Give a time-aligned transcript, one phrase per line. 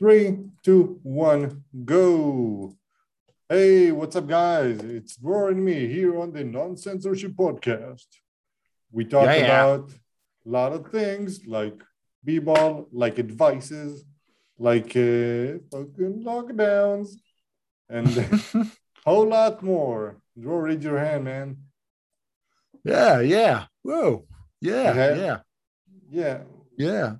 [0.00, 2.74] Three, two, one, go.
[3.50, 4.78] Hey, what's up, guys?
[4.80, 8.06] It's Dror and me here on the NoSensorship Podcast.
[8.90, 9.44] We talk Yeah, yeah.
[9.66, 11.82] about a lot of things like
[12.24, 14.04] b-ball, like advices,
[14.58, 17.10] like uh, fucking lockdowns,
[17.90, 18.08] and
[18.54, 18.66] a
[19.04, 20.16] whole lot more.
[20.40, 21.56] Dror, raise your hand, man.
[22.84, 23.66] Yeah, yeah.
[23.82, 24.24] Whoa.
[24.62, 25.38] Yeah, yeah,
[26.10, 26.40] Yeah.
[26.78, 27.16] yeah.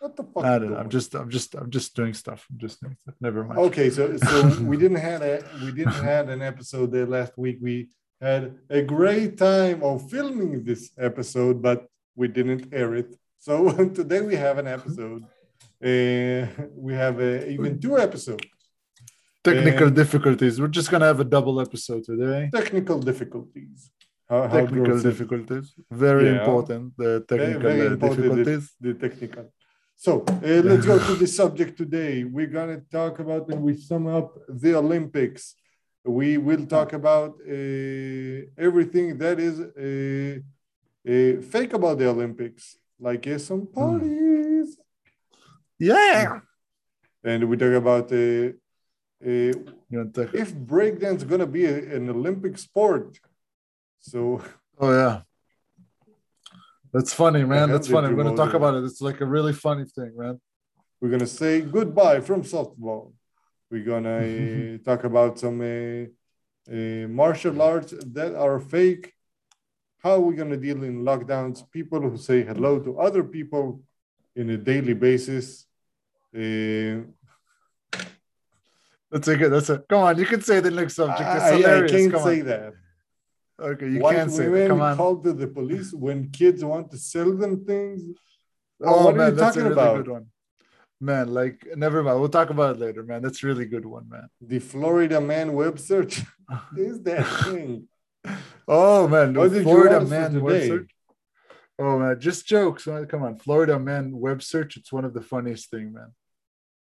[0.00, 0.44] What the fuck?
[0.44, 0.76] I don't know.
[0.76, 2.46] I'm just, I'm just, I'm just doing stuff.
[2.50, 3.14] I'm just doing stuff.
[3.20, 3.58] Never mind.
[3.68, 4.34] Okay, so so
[4.70, 7.58] we didn't had a we didn't had an episode there last week.
[7.60, 7.88] We
[8.20, 13.10] had a great time of filming this episode, but we didn't air it.
[13.38, 13.54] So
[14.00, 15.22] today we have an episode.
[15.82, 16.46] Uh,
[16.86, 18.44] we have uh, even two episodes.
[19.44, 20.60] Technical difficulties.
[20.60, 22.50] We're just gonna have a double episode today.
[22.52, 23.90] Technical difficulties.
[24.28, 25.72] How, how Technical difficulties.
[25.90, 26.38] Very Yeah.
[26.40, 26.96] important.
[26.96, 28.74] The technical very uh, important, difficulties.
[28.80, 29.44] The, the technical.
[29.96, 32.24] So uh, let's go to the subject today.
[32.24, 35.54] We're gonna talk about when we sum up the Olympics.
[36.04, 40.38] We will talk about uh, everything that is uh,
[41.10, 44.76] uh, fake about the Olympics, like uh, some parties,
[45.78, 46.40] Yeah.
[47.24, 48.52] and we talk about uh,
[49.24, 49.52] uh,
[50.42, 53.18] if breakdance is gonna be a- an Olympic sport.
[53.98, 54.42] So
[54.78, 55.22] Oh yeah.
[56.96, 57.70] That's funny, man.
[57.70, 58.08] That's funny.
[58.08, 58.84] We're gonna talk about it.
[58.84, 60.40] It's like a really funny thing, man.
[60.98, 63.12] we're gonna say goodbye from softball.
[63.70, 66.04] We're gonna uh, talk about some uh,
[66.74, 69.12] uh, martial arts that are fake.
[70.02, 71.70] How are we gonna deal in lockdowns?
[71.70, 73.82] People who say hello to other people
[74.34, 75.66] in a daily basis.
[76.34, 77.04] Uh,
[79.10, 79.50] That's a good.
[79.52, 79.80] That's a.
[79.90, 81.20] Come on, you can say the next subject.
[81.20, 82.46] I, I can't Come say on.
[82.46, 82.72] that.
[83.60, 84.68] Okay, you White can't say that.
[84.68, 84.96] Come on.
[84.96, 88.02] called to the police when kids want to sell them things.
[88.84, 89.96] Uh, oh, what are man, you that's talking a really about?
[89.96, 90.26] good one.
[91.00, 92.20] Man, like never mind.
[92.20, 93.22] We'll talk about it later, man.
[93.22, 94.28] That's a really good one, man.
[94.40, 96.22] The Florida man web search
[96.76, 97.88] is that thing.
[98.68, 100.90] Oh man, What the Florida man web search.
[101.78, 102.86] Oh man, just jokes.
[102.88, 104.76] Uh, come on, Florida man web search.
[104.76, 106.12] It's one of the funniest thing, man.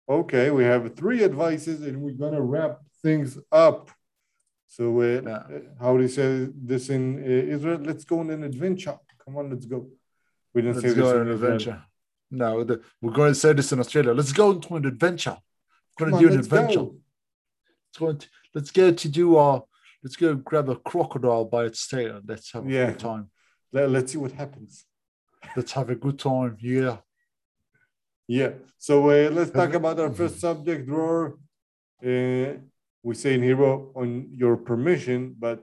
[0.09, 3.89] Okay, we have three advices and we're gonna wrap things up.
[4.75, 5.43] So, uh, Yeah.
[5.81, 6.27] how do you say
[6.69, 7.79] this in uh, Israel?
[7.89, 8.97] Let's go on an adventure.
[9.23, 9.79] Come on, let's go.
[10.53, 11.51] We didn't say Let's this go in on an Israel.
[11.53, 11.79] adventure.
[12.31, 14.13] No, the, we're going to say this in Australia.
[14.19, 15.37] Let's go into an adventure.
[15.99, 16.79] We're going to do an let's adventure.
[16.79, 16.95] go.
[17.85, 18.13] Let's go.
[18.21, 19.57] To, let's go to do our.
[20.03, 22.15] Let's go grab a crocodile by its tail.
[22.31, 22.87] Let's have a Yeah.
[22.91, 23.25] good time.
[23.71, 24.85] Let, let's see what happens.
[25.55, 26.57] Let's have a good time.
[26.59, 26.97] Yeah.
[28.39, 28.51] Yeah.
[28.87, 31.37] So uh, let's talk about our first subject, Dror.
[32.03, 32.53] Uh,
[33.03, 35.59] we say in Hebrew on your permission, but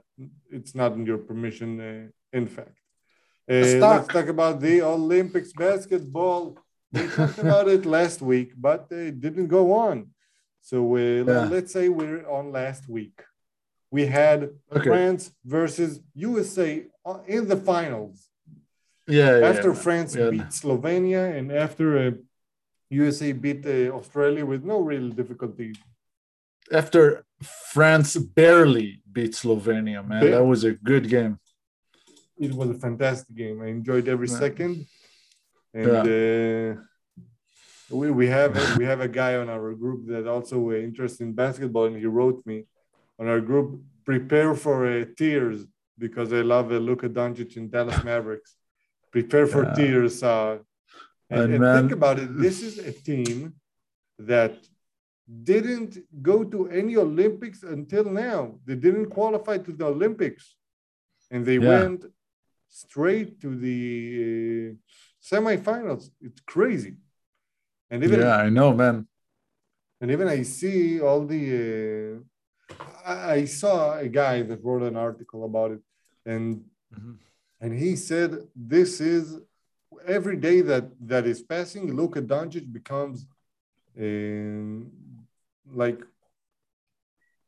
[0.51, 2.77] it's not in your permission, uh, in fact.
[3.51, 4.29] Uh, Let's talk.
[4.29, 6.43] about the Olympics basketball.
[6.93, 9.97] We talked about it last week, but it didn't go on.
[10.61, 11.49] So uh, Yeah.
[11.55, 13.17] let's say we're on last week.
[13.91, 14.39] We had
[14.77, 14.91] Okay.
[14.91, 16.69] France versus USA
[17.09, 18.17] uh, in the finals
[19.09, 19.39] Yeah.
[19.41, 19.83] yeah, after yeah.
[19.87, 20.31] France Yeah.
[20.35, 22.11] beat Slovenia and after uh,
[22.91, 25.71] USA beat uh, Australia with no real difficulty.
[26.81, 27.03] after
[27.43, 30.31] France barely beat Slovenia, man.
[30.31, 31.39] That was a good game.
[32.39, 33.63] It was a fantastic game.
[33.63, 34.39] I enjoyed every Yeah.
[34.39, 34.87] second.
[35.73, 35.87] And
[36.21, 36.81] uh,
[37.91, 41.33] we, we have a, we have a guy on our group that also interested in
[41.33, 42.67] basketball, and he wrote me
[43.19, 45.65] on our group, prepare for uh, tears
[45.99, 48.57] because I love uh, Luka Doncic in Dallas Mavericks.
[49.13, 49.75] Prepare for Yeah.
[49.75, 50.23] tears.
[50.23, 50.59] Uh,
[51.29, 52.37] and, And and man- think about it.
[52.37, 53.55] This is a team
[54.19, 54.55] that
[55.31, 58.59] didn't go to any Olympics until now.
[58.67, 60.57] They didn't qualify to the Olympics,
[61.31, 61.69] and they Yeah.
[61.73, 62.05] went
[62.69, 63.79] straight to the
[64.71, 64.75] uh,
[65.31, 66.11] semifinals.
[66.21, 66.95] It's crazy.
[67.91, 69.07] And even yeah, I know, man.
[70.01, 71.45] and even I see all the.
[71.53, 75.83] Uh, I, I saw a guy that wrote an article about it,
[76.27, 76.65] and
[76.95, 77.19] Mhm.
[77.63, 78.31] and he said
[78.75, 79.25] this is
[80.17, 83.27] every day that that is passing, Luka Doncic becomes
[83.99, 84.91] um,
[85.73, 86.01] like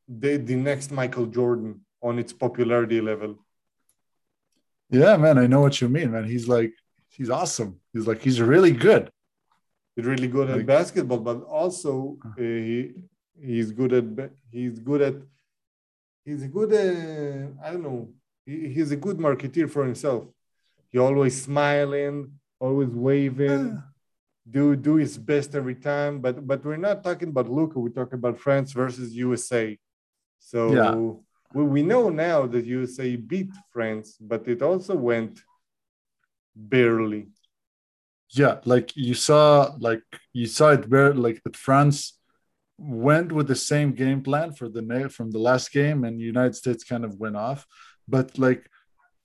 [0.09, 3.39] the the next Michael Jordan on its popularity level.
[4.91, 6.25] Yeah, man, I know what you mean, man.
[6.25, 6.75] He's like,
[7.09, 7.81] he's awesome.
[7.93, 9.11] He's like, he's really good.
[9.97, 12.93] He's really good at Like- basketball, but also uh, he
[13.41, 14.05] he's good at
[14.51, 15.15] he's good at
[16.25, 18.09] he's a good uh, I don't know
[18.47, 20.25] he, he's a good marketeer for himself.
[20.91, 23.83] He always smiling, always waving,
[24.49, 26.21] do do his best every time.
[26.21, 27.79] But but we're not talking about Luka.
[27.79, 29.79] We're talking about France versus USA.
[30.41, 30.95] So Yeah.
[31.55, 35.41] we, we know now that USA beat France, but it also went
[36.55, 37.29] barely.
[38.31, 40.03] yeah, like you saw, like
[40.33, 42.19] you saw it where like that France
[42.79, 46.85] went with the same game plan for the from the last game, and United States
[46.85, 47.67] kind of went off.
[48.09, 48.69] But like,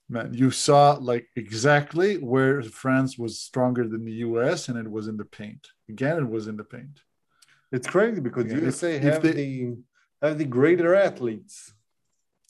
[0.08, 5.08] man, you saw like exactly where France was stronger than the US, and it was
[5.08, 5.68] in the paint.
[5.88, 7.02] Again, it was in the paint.
[7.70, 9.76] It's crazy because Yeah, if- USA if have they- the
[10.22, 11.74] have the greater athletes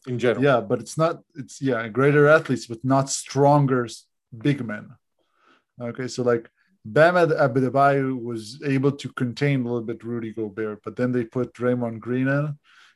[0.06, 0.44] in general.
[0.44, 1.22] Yeah, but it's not.
[1.34, 3.86] It's yeah, greater athletes, but not stronger
[4.46, 4.90] big men.
[5.80, 6.48] Okay, so like
[6.84, 11.52] Bam Adebayo was able to contain a little bit Rudy Gobert, but then they put
[11.52, 12.44] Draymond Green in,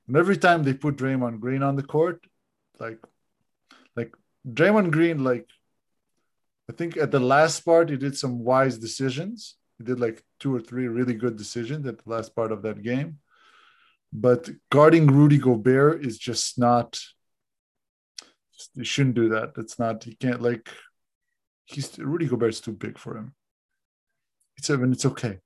[0.07, 2.25] and every time they put Draymond Green on the court,
[2.79, 3.01] like,
[3.97, 4.13] like
[4.47, 5.49] Draymond Green, like,
[6.69, 9.57] I think at the last part he did some wise decisions.
[9.79, 12.83] He did like two or three really good decisions at the last part of that
[12.83, 13.19] game,
[14.13, 17.01] but guarding Rudy Gobert is just not.
[18.75, 19.53] You shouldn't do that.
[19.57, 20.05] It's not.
[20.05, 20.69] He can't like.
[21.65, 23.35] He's Rudy Gobert's too big for him.
[24.57, 24.93] It's even.
[24.93, 25.41] It's okay.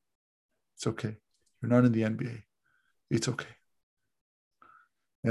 [0.77, 1.17] It's okay.
[1.63, 2.43] You're not in the NBA.
[3.11, 3.55] It's okay.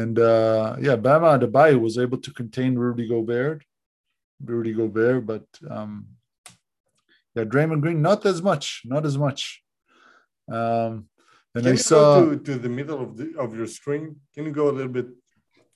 [0.02, 3.60] And uh yeah, Bam Adebayo was able to contain Rudy Gobert,
[4.44, 5.92] Rudy Gobert, but um
[7.36, 9.42] yeah, Draymond Green not as much, not as much.
[10.58, 10.94] Um
[11.56, 14.06] and Can I you saw go to, to the middle of the of your screen?
[14.34, 15.08] Can you go a little bit?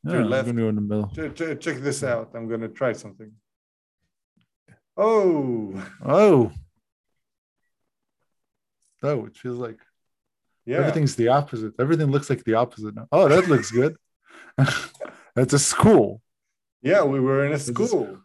[0.04, 0.46] yeah, your I'm left.
[0.48, 1.10] gonna go in the middle.
[1.18, 2.28] Check, check, check this out.
[2.36, 3.32] I'm gonna try something.
[4.98, 6.52] Oh, Oh.
[9.02, 9.80] Oh, it feels like
[10.66, 10.78] yeah.
[10.80, 11.74] everything's the opposite.
[11.80, 13.08] Everything looks like the opposite now.
[13.14, 13.96] Oh, that looks good.
[15.36, 16.22] That's a school.
[16.82, 18.20] Yeah, we were in a school.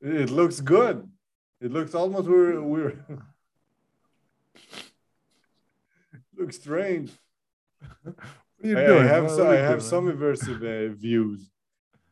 [0.00, 1.08] It looks good.
[1.60, 2.94] It looks almost we're we're
[6.36, 7.10] looks strange.
[8.02, 8.14] What
[8.64, 9.90] are you I, I have What so, are I have doing?
[9.92, 11.50] some immersive uh, views.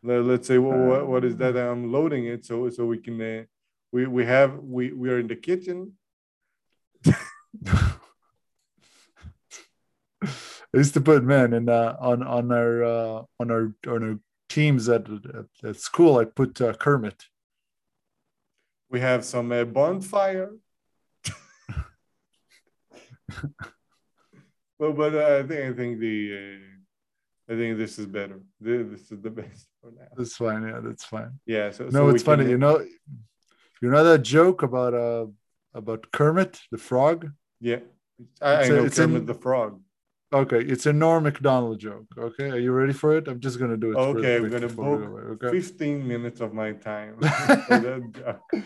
[0.02, 1.56] Let, let's say what, what, what is that?
[1.56, 3.44] I'm loading it so so we can uh,
[3.93, 5.93] we we have we we are in the kitchen.
[10.76, 14.19] I used to put men and uh, on on our uh, on our on our
[14.50, 16.19] teams at at, at school.
[16.19, 17.25] I put uh, Kermit.
[18.90, 20.50] We have some uh, bonfire.
[24.78, 26.61] well, but uh, I think I think the
[27.49, 28.40] uh, I think this is better.
[28.61, 30.08] This, is the best for now.
[30.14, 30.62] That's fine.
[30.69, 31.40] Yeah, that's fine.
[31.46, 31.70] Yeah.
[31.70, 32.44] So, No, so it's funny.
[32.44, 32.84] can- You know,
[33.81, 35.26] you know that joke about uh
[35.72, 37.31] about Kermit the frog.
[37.61, 37.81] Yeah.
[38.43, 39.81] I, I It's a- know Kermit in- the Frog.
[40.32, 42.06] Okay, it's a Norm Macdonald joke.
[42.19, 43.28] Okay, are you ready for it?
[43.28, 43.96] I'm just gonna do it.
[43.96, 45.00] Okay, I'm gonna book
[45.43, 45.50] okay?
[45.50, 47.17] 15 minutes of my time.
[47.20, 48.64] for that joke.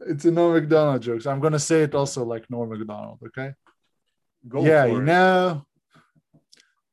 [0.00, 1.22] It's a Norm Macdonald joke.
[1.22, 3.20] So I'm gonna say it also like Norm Macdonald.
[3.26, 3.52] Okay.
[4.46, 5.04] Go yeah, you it.
[5.04, 5.66] know,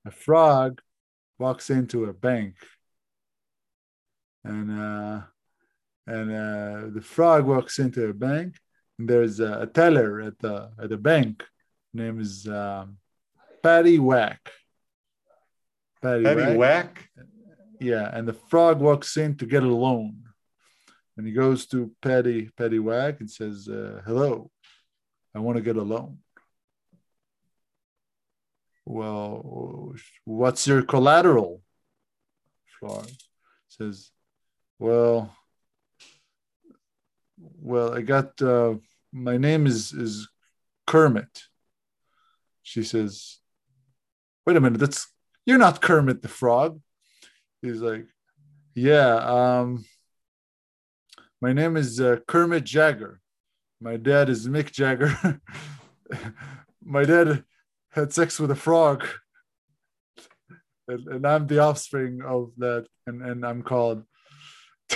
[0.05, 0.81] a frog
[1.39, 2.55] walks into a bank,
[4.43, 5.21] and uh,
[6.05, 8.55] and uh, the frog walks into a bank,
[8.99, 11.43] and there's a, a teller at the at the bank.
[11.93, 12.97] Name is um,
[13.65, 14.51] Patty Whack.
[15.99, 16.55] Patty, Patty Whack.
[16.55, 17.09] Whack.
[17.79, 20.17] Yeah, and the frog walks in to get a loan,
[21.17, 24.51] and he goes to Patty Patty Whack and says, uh, "Hello,
[25.33, 26.19] I want to get a loan."
[28.85, 29.95] Well,
[30.25, 31.63] what's your collateral?
[32.79, 33.09] Frog
[33.67, 34.11] says,
[34.77, 35.35] "Well,
[37.39, 38.75] well, I got uh,
[39.11, 40.29] my name is is
[40.85, 41.45] Kermit."
[42.61, 43.39] She says,
[44.45, 45.07] "Wait a minute, that's
[45.45, 46.79] you're not Kermit the Frog."
[47.61, 48.07] He's like,
[48.75, 49.85] "Yeah, um,
[51.41, 53.19] my name is uh, Kermit Jagger.
[53.81, 55.41] My dad is Mick Jagger.
[56.83, 57.43] my dad
[57.89, 59.05] had sex with a frog,
[60.87, 64.03] and, and I'm the offspring of that, and, and I'm called."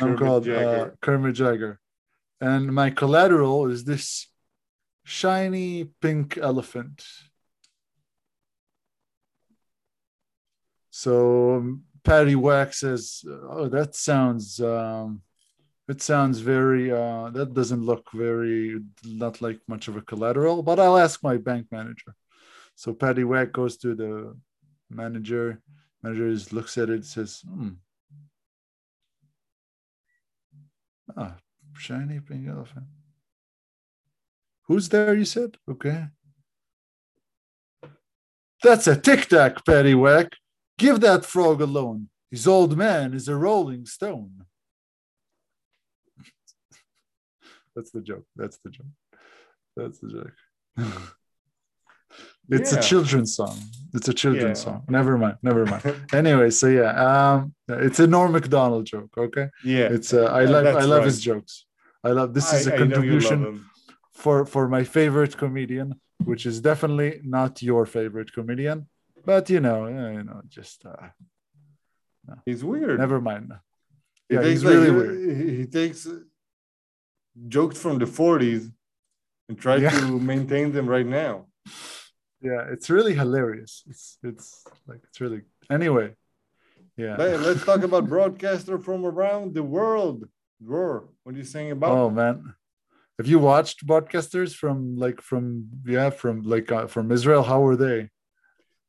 [0.00, 1.78] I'm Kermit called uh, Kermit Jagger,
[2.40, 4.29] and my collateral is this
[5.04, 7.04] shiny pink elephant.
[10.90, 15.22] So um, Patty Whack says, "Oh, that sounds um,
[15.88, 20.78] it sounds very uh, that doesn't look very not like much of a collateral, but
[20.78, 22.14] I'll ask my bank manager."
[22.74, 24.36] So Patty Whack goes to the
[24.88, 25.60] manager.
[26.02, 27.80] Manager looks at it, says, "Hmm."
[31.16, 31.36] Ah,
[31.74, 32.86] shiny pink elephant.
[34.70, 35.16] Who's there?
[35.16, 36.06] You said, okay.
[38.62, 40.36] That's a tic tac, Patty Whack.
[40.78, 42.08] Give that frog alone.
[42.30, 44.44] His old man is a rolling stone.
[47.74, 48.26] That's the joke.
[48.36, 48.94] That's the joke.
[49.76, 50.36] That's the joke.
[52.52, 53.56] It's a children's song.
[53.94, 54.64] It's a children's Yeah.
[54.64, 54.84] song.
[54.88, 55.36] Never mind.
[55.42, 55.84] Never mind.
[56.12, 59.10] anyway, so yeah, um, it's a Norm Macdonald joke.
[59.16, 59.86] Okay, Yeah.
[59.96, 61.04] it's uh, I love I love right.
[61.04, 61.66] his jokes.
[62.02, 63.69] I love this is I- a I know you love contribution.
[64.22, 65.88] For for my favorite comedian,
[66.30, 68.78] which is definitely not your favorite comedian,
[69.30, 69.80] but you know,
[70.16, 71.08] you know, just uh,
[72.46, 72.98] He's weird.
[72.98, 73.48] never mind.
[74.28, 75.16] He Yeah, he's really uh, weird.
[75.60, 76.00] He, takes
[77.56, 78.70] jokes from the 40s
[79.48, 79.98] and tries Yeah.
[80.00, 81.34] to maintain them right now.
[82.48, 83.72] Yeah, it's really hilarious.
[83.90, 84.48] It's it's
[84.88, 85.42] like it's really
[85.78, 86.08] anyway.
[86.96, 87.16] Yeah.
[87.16, 90.18] Let, us talk about broadcaster from around the world.
[90.62, 91.92] Dror, what are you saying about?
[91.96, 92.36] Oh man,
[93.20, 95.44] have you watched broadcasters from like from
[95.84, 97.42] yeah from like uh, from Israel?
[97.42, 97.98] How are they?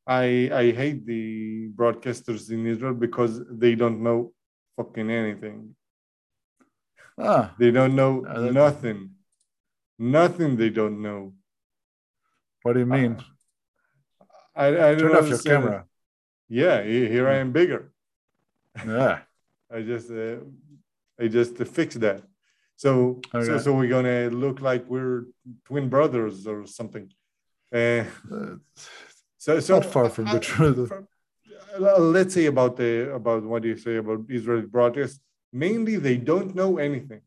[0.08, 0.24] I
[0.62, 3.34] I hate the broadcasters in Israel because
[3.64, 4.20] they don't know
[4.78, 5.58] fucking anything.
[7.30, 9.00] Ah, They don't know Uh, nothing.
[10.00, 11.20] Nothing they don't know.
[12.64, 13.14] what do you mean?
[14.64, 15.56] I, I don't Turn off your say that.
[15.56, 15.80] camera.
[16.62, 16.78] Yeah,
[17.16, 17.82] here I am bigger.
[18.96, 19.16] Yeah.
[19.76, 20.38] I just uh,
[21.22, 22.20] I just uh, fixed that.
[22.84, 22.92] So
[23.32, 23.58] so Okay.
[23.64, 25.20] so we're gonna look like we're
[25.68, 27.06] twin brothers or something.
[27.80, 28.04] Uh,
[29.46, 30.88] so so not far from the truth.
[30.92, 31.08] from-
[32.18, 35.16] let's say about the about what do you say about Israeli broadcast.
[35.66, 37.22] Mainly, they don't know anything.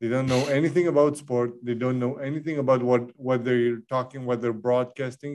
[0.00, 1.50] They don't know anything about sport.
[1.68, 5.34] They don't know anything about what what they're talking, what they're broadcasting,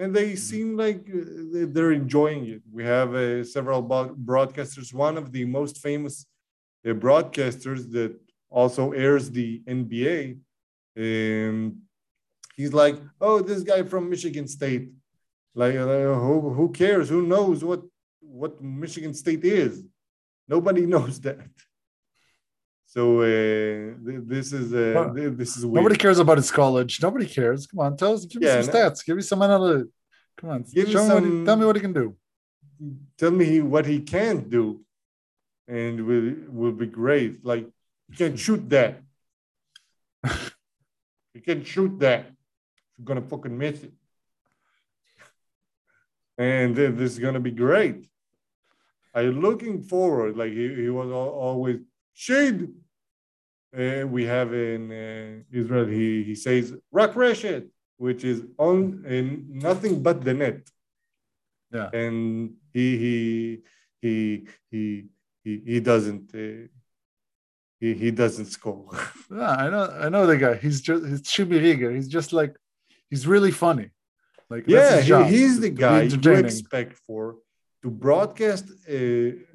[0.00, 2.62] and they seem like uh, they- they're enjoying it.
[2.76, 3.24] We have uh,
[3.56, 3.80] several
[4.32, 4.88] broadcasters.
[5.08, 6.14] One of the most famous
[6.86, 8.12] uh, broadcasters that
[8.52, 10.38] also airs the NBA.
[10.96, 11.82] Um,
[12.56, 14.90] he's like, oh, this guy from Michigan State.
[15.54, 17.08] Like, uh, who, who cares?
[17.08, 17.82] Who knows what
[18.20, 19.82] what Michigan State is?
[20.48, 21.40] Nobody knows that.
[22.86, 23.24] So uh,
[24.06, 25.76] th- this is uh, th- this is weird.
[25.82, 26.92] Nobody cares about his college.
[27.02, 27.66] Nobody cares.
[27.66, 28.24] Come on, tell us.
[28.26, 29.04] Give me Yeah, some no- stats.
[29.06, 29.88] Give me some analytics.
[30.38, 32.16] Come on, Give me show me what he, some- tell me what he can do.
[33.18, 34.64] Tell me what he can't do,
[35.68, 37.44] and will will be great.
[37.44, 37.66] Like
[38.12, 39.00] you can shoot that.
[41.34, 42.26] you can shoot that.
[42.96, 43.92] You're gonna fucking miss it,
[46.36, 48.06] and this is gonna be great.
[49.14, 50.36] I'm looking forward.
[50.36, 51.80] Like he, he was al- always
[52.12, 52.68] shade.
[53.76, 55.86] Uh, we have in uh, Israel.
[55.86, 60.68] He he says rak reshet, which is on in nothing but the net.
[61.72, 61.88] Yeah.
[61.94, 63.58] and he he
[64.02, 65.04] he he
[65.42, 66.68] he, he doesn't uh,
[67.82, 68.88] he, he doesn't score.
[69.38, 69.84] Yeah, I know.
[70.04, 70.54] I know the guy.
[70.64, 71.88] He's just he's Chibi Riga.
[71.96, 72.54] He's just like
[73.10, 73.88] he's really funny.
[74.50, 77.36] Like yeah, he, he's the guy you expect for
[77.82, 79.00] to broadcast a,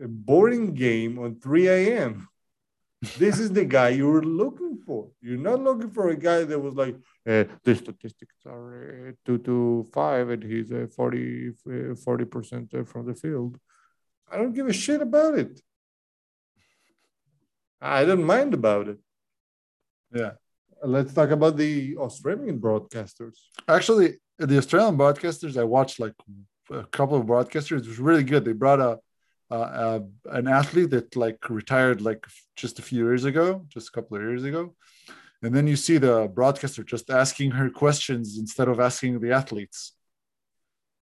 [0.05, 2.27] a boring game on 3 a.m.
[3.23, 5.01] this is the guy you were looking for.
[5.21, 6.95] You're not looking for a guy that was like,
[7.31, 13.13] uh, the statistics are uh, two to five, and he's uh, 40 percent from the
[13.13, 13.59] field.
[14.31, 15.61] I don't give a shit about it.
[17.81, 18.97] I don't mind about it.
[20.13, 20.31] Yeah.
[20.83, 23.35] Let's talk about the Australian broadcasters.
[23.67, 26.13] Actually, the Australian broadcasters, I watched like
[26.71, 27.79] a couple of broadcasters.
[27.79, 28.45] It was really good.
[28.45, 28.99] They brought a,
[29.49, 33.91] a, a an athlete that like retired like just a few years ago, just a
[33.91, 34.75] couple of years ago,
[35.41, 39.93] and then you see the broadcaster just asking her questions instead of asking the athletes.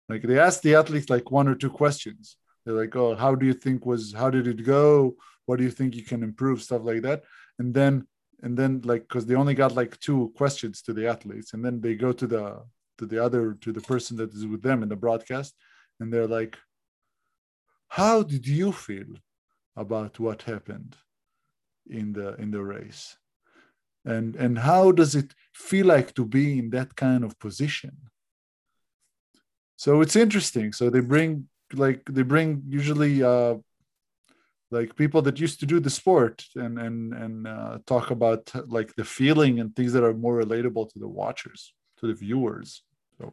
[0.10, 2.38] Like they asked the athletes like one or two questions.
[2.66, 4.14] They're like, "Oh, how do you think was?
[4.14, 5.16] How did it go?
[5.46, 6.62] What do you think you can improve?
[6.62, 7.24] Stuff like that."
[7.60, 8.08] And then
[8.44, 11.82] and then like because they only got like two questions to the athletes and then
[11.82, 12.62] they go to the
[12.98, 15.56] to the other to the person that is with them in the broadcast
[16.00, 16.58] and they're like
[17.88, 19.12] how did you feel
[19.76, 20.96] about what happened
[21.90, 23.18] in the in the race
[24.06, 27.96] and and how does it feel like to be in that kind of position
[29.78, 33.56] so it's interesting so they bring like they bring usually uh
[34.78, 38.44] like people that used to do the sport and and and uh, talk about
[38.78, 41.62] like the feeling and things that are more relatable to the watchers
[42.00, 42.70] to the viewers.
[43.18, 43.24] So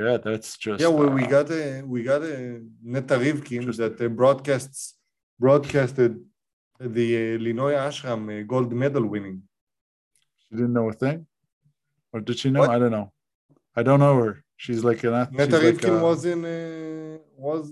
[0.00, 2.36] yeah that's just Yeah, well, we uh, got a we got a
[2.94, 4.80] Neta Rivkin Just- that uh, broadcasts
[5.44, 6.12] broadcasted
[6.96, 9.38] the uh, Linoy Ashram uh, gold medal winning.
[10.42, 11.18] she didn't know a thing?
[12.12, 12.60] Or did she know?
[12.60, 12.70] What?
[12.76, 13.08] i don't know.
[13.78, 14.32] I don't know her.
[14.64, 17.64] She's like an Neta like, Rivkin uh, was in uh, was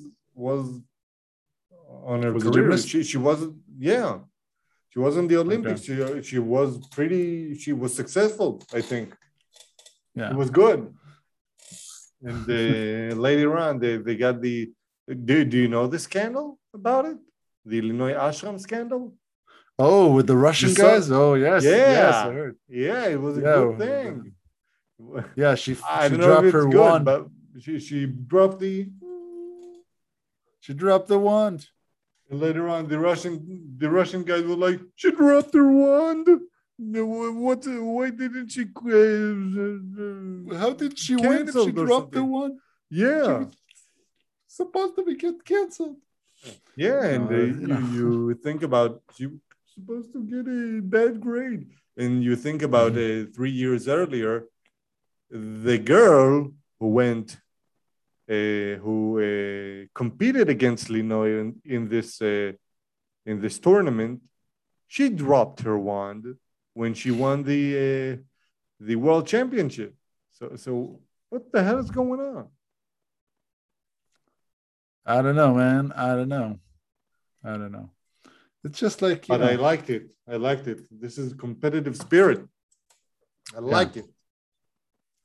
[0.46, 0.64] was
[2.04, 2.76] on her Was career.
[2.78, 4.18] She she wasn't yeah.
[4.90, 5.82] She wasn't the Olympics.
[5.86, 7.56] She she was pretty.
[7.62, 8.50] She was successful.
[8.72, 9.06] I think
[10.14, 10.80] yeah it was good.
[12.22, 14.70] And uh, later on, they, they got the.
[15.28, 17.18] Do, do you know the scandal about it?
[17.66, 19.14] The Linoy Ashram scandal?
[19.76, 22.30] oh with the russian saw- guys oh yes yes Yeah.
[22.36, 24.14] heard Yeah, it was a Yeah, good thing.
[25.42, 27.04] Yeah, she I she dropped her good, wand.
[27.10, 27.20] but
[27.62, 28.74] she she dropped the.
[30.64, 31.60] She dropped the wand.
[32.34, 33.34] And later on, the Russian
[33.78, 36.26] the Russian guys were like, "She dropped her wand.
[37.46, 37.62] What?
[37.66, 42.54] Why didn't she?" Uh, How did she win if she dropped the wand?
[42.90, 43.44] yeah,
[44.48, 45.98] Supposed to be get canceled.
[46.76, 47.38] yeah, and Uh, uh,
[47.68, 49.28] you you, think about you
[49.74, 51.64] supposed to get a bad grade,
[52.02, 53.28] and you think about Mm-hmm.
[53.28, 54.34] uh, three years earlier,
[55.30, 56.32] the girl
[56.78, 57.43] who went, uh,
[58.26, 62.52] who uh, competed against Linoy in, in this uh,
[63.26, 64.20] in this tournament,
[64.86, 66.36] she dropped her wand
[66.72, 68.22] when she won the uh,
[68.80, 69.94] the world championship.
[70.32, 72.48] So so what the hell is going on?
[75.06, 75.92] I don't know, man.
[75.94, 76.58] I don't know.
[77.44, 77.90] I don't know.
[78.64, 80.08] It's just like you But I liked it.
[80.26, 80.80] I liked it.
[80.90, 82.40] This is competitive spirit.
[83.54, 84.06] I like it.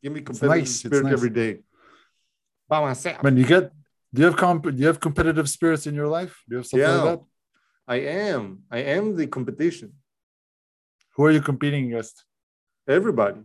[0.03, 0.75] Give me competitive nice.
[0.75, 1.13] Spirit nice.
[1.13, 1.59] every day.
[2.69, 3.23] By myself.
[3.23, 3.35] man.
[3.37, 3.71] You get.
[4.13, 4.63] Do you have comp?
[4.63, 6.33] Do you have competitive spirits in your life?
[6.47, 7.01] Do you have something Yeah.
[7.01, 7.25] like that?
[7.87, 7.97] I
[8.29, 8.43] am.
[8.77, 9.89] I am the competition.
[11.15, 12.23] Who are you competing against?
[12.87, 13.41] Everybody.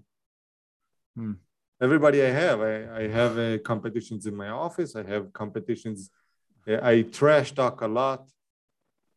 [1.16, 1.32] Hmm.
[1.80, 2.60] Everybody I have.
[2.60, 4.90] I, I have uh, competitions in my office.
[4.96, 6.10] I have competitions.
[6.66, 8.22] I trash talk a lot.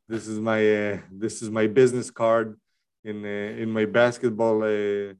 [0.07, 2.57] This is my uh, this is my business card
[3.03, 4.57] in uh, in my basketball.
[4.63, 5.13] Uh,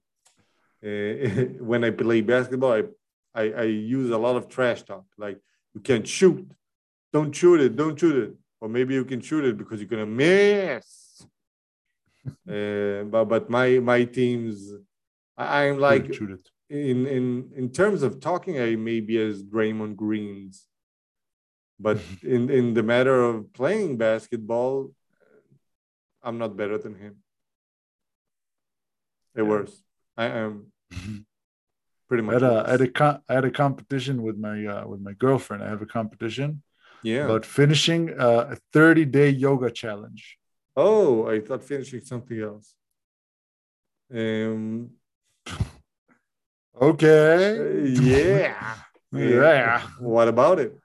[0.87, 1.13] uh,
[1.71, 2.83] when I play basketball, I,
[3.41, 3.63] I I
[3.97, 5.05] use a lot of trash talk.
[5.17, 5.39] Like
[5.73, 6.39] you can't shoot,
[7.13, 10.05] don't shoot it, don't shoot it, or maybe you can shoot it because you're gonna
[10.23, 10.87] miss.
[12.49, 14.57] uh, but but my my teams,
[15.37, 16.45] I, I'm like shoot it.
[16.69, 17.25] in in
[17.55, 20.67] in terms of talking, I may be as Draymond Greens,
[21.79, 24.91] but in in the matter of playing basketball,
[26.23, 27.13] I'm not better than him.
[29.35, 29.49] It Yeah.
[29.53, 29.83] worse.
[30.17, 30.71] I am
[32.07, 32.33] pretty I much.
[32.41, 35.63] had a, I had a, I had a competition with my uh, with my girlfriend.
[35.63, 36.63] I have a competition
[37.03, 37.25] yeah.
[37.25, 40.37] about finishing uh, a 30 day yoga challenge.
[40.75, 42.73] oh, I thought finishing something else.
[44.13, 44.91] Um.
[46.79, 47.57] Okay.
[47.57, 48.75] uh, yeah.
[49.11, 49.81] Yeah.
[49.99, 50.77] What about it?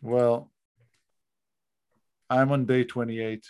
[0.00, 0.50] Well,
[2.30, 3.44] I'm on day 28.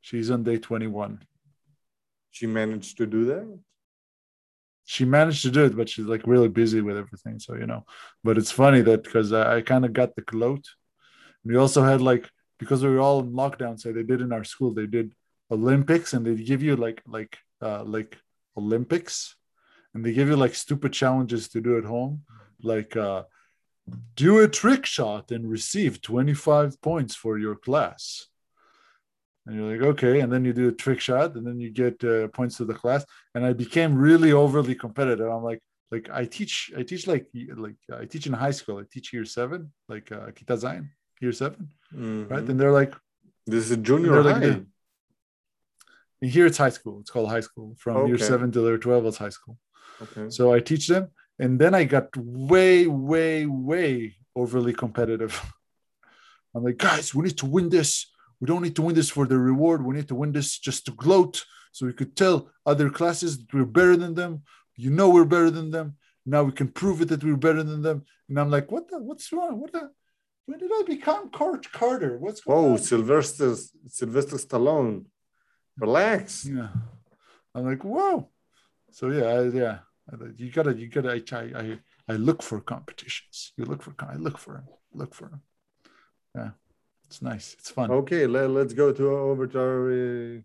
[0.00, 1.24] She's on day 21.
[2.30, 3.58] She managed to do that.
[4.84, 7.38] She managed to do it, but she's like really busy with everything.
[7.38, 7.84] So, you know,
[8.22, 10.64] but it's funny that because I, I kind of got the clout.
[11.44, 14.44] We also had like, because we were all in lockdown, so they did in our
[14.44, 15.14] school, they did
[15.50, 18.18] Olympics and they give you like, like, uh, like
[18.56, 19.36] Olympics
[19.94, 22.22] and they give you like stupid challenges to do at home.
[22.62, 23.24] Like, uh,
[24.16, 28.26] do a trick shot and receive 25 points for your class.
[29.46, 30.20] And you're like, okay.
[30.20, 32.74] And then you do a trick shot and then you get uh, points to the
[32.74, 33.04] class.
[33.34, 35.28] And I became really overly competitive.
[35.30, 37.26] I'm like, like I teach, I teach like,
[37.56, 38.78] like I teach in high school.
[38.78, 42.30] I teach year seven, like uh, Kita Zain, year seven, Mhm.
[42.30, 42.42] right?
[42.48, 42.94] And they're like,
[43.46, 44.48] This is junior They're like high.
[44.48, 44.66] the-
[46.22, 47.00] and here it's high school.
[47.00, 47.76] It's called high school.
[47.78, 49.58] From year seven to year 12, it's high school.
[50.00, 50.30] okay.
[50.30, 55.34] So I teach them, and then I got way, way, way overly competitive.
[56.54, 58.10] I'm like, guys, we need to win this.
[58.40, 59.84] We don't need to win this for the reward.
[59.84, 63.52] We need to win this just to gloat, so we could tell other classes that
[63.54, 64.42] we're better than them.
[64.76, 65.96] You know, we're better than them.
[66.26, 68.04] Now we can prove it that we're better than them.
[68.28, 68.98] And I'm like, what the?
[68.98, 69.60] What's wrong?
[69.60, 69.90] What the?
[70.46, 72.18] When did I become Coach Carter?
[72.18, 72.78] What's going Oh, on?
[72.78, 73.54] Sylvester
[73.88, 75.04] Sylvester Stallone.
[75.78, 76.44] Relax.
[76.46, 76.68] Yeah.
[77.54, 78.28] I'm like, whoa.
[78.90, 79.78] So yeah, I, yeah.
[80.10, 81.12] I- You gotta, you gotta.
[81.12, 83.52] I, I, I look for competitions.
[83.56, 84.64] You look for, I look for them.
[84.92, 85.42] Look for them.
[86.36, 86.50] Yeah,
[87.06, 87.54] it's nice.
[87.58, 87.90] It's fun.
[87.90, 90.40] Okay, let, let's go to over to our uh,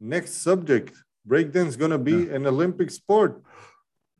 [0.00, 0.94] next subject.
[1.26, 3.42] Breakdance is gonna be an Olympic sport.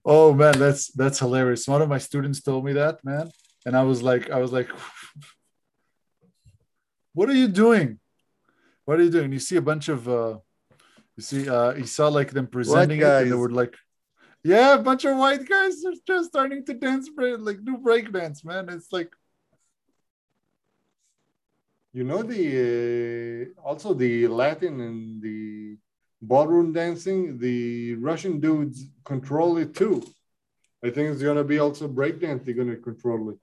[0.05, 1.67] Oh man, that's that's hilarious.
[1.69, 3.31] One of my students told me that, man,
[3.67, 4.69] and I was like, I was like,
[7.15, 7.99] what are you doing?
[8.85, 9.33] What are you doing?
[9.33, 10.39] You see a bunch of, uh
[11.17, 13.75] you see, uh he saw like them presenting it, and they were like,
[14.45, 18.13] yeah, a bunch of white guys are just starting to dance, break, like do break
[18.13, 18.69] dance, man.
[18.69, 19.11] It's like,
[21.93, 25.77] You know the uh, also the Latin and the
[26.21, 27.39] ballroom dancing.
[27.39, 30.03] The Russian dudes control it too.
[30.85, 32.45] I think it's gonna be also breakdance.
[32.45, 33.39] They're gonna control it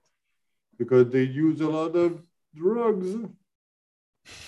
[0.77, 2.21] because they use a lot of
[2.55, 3.15] drugs.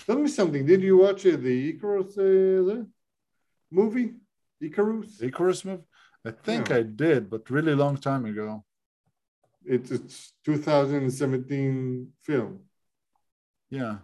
[0.06, 0.64] Tell me something.
[0.64, 2.84] Did you watch uh, the Icarus uh,
[3.70, 4.14] movie?
[4.60, 5.20] Icarus.
[5.20, 5.82] Icarus movie.
[6.24, 6.76] I think Yeah.
[6.76, 8.64] I did, but really long time ago.
[9.64, 12.60] It's it's 2017 film.
[13.70, 13.98] Yeah,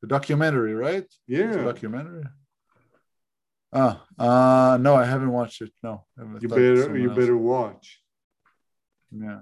[0.00, 1.06] the documentary, right?
[1.26, 1.64] Yeah.
[1.64, 2.24] documentary.
[3.72, 5.72] Ah, uh, no, I haven't watched it.
[5.82, 6.04] No,
[6.40, 8.00] You better you else- better watch.
[9.10, 9.40] Yeah.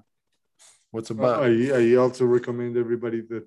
[0.91, 1.43] What's Uh, about?
[1.43, 1.51] I,
[1.91, 3.45] I also recommend everybody that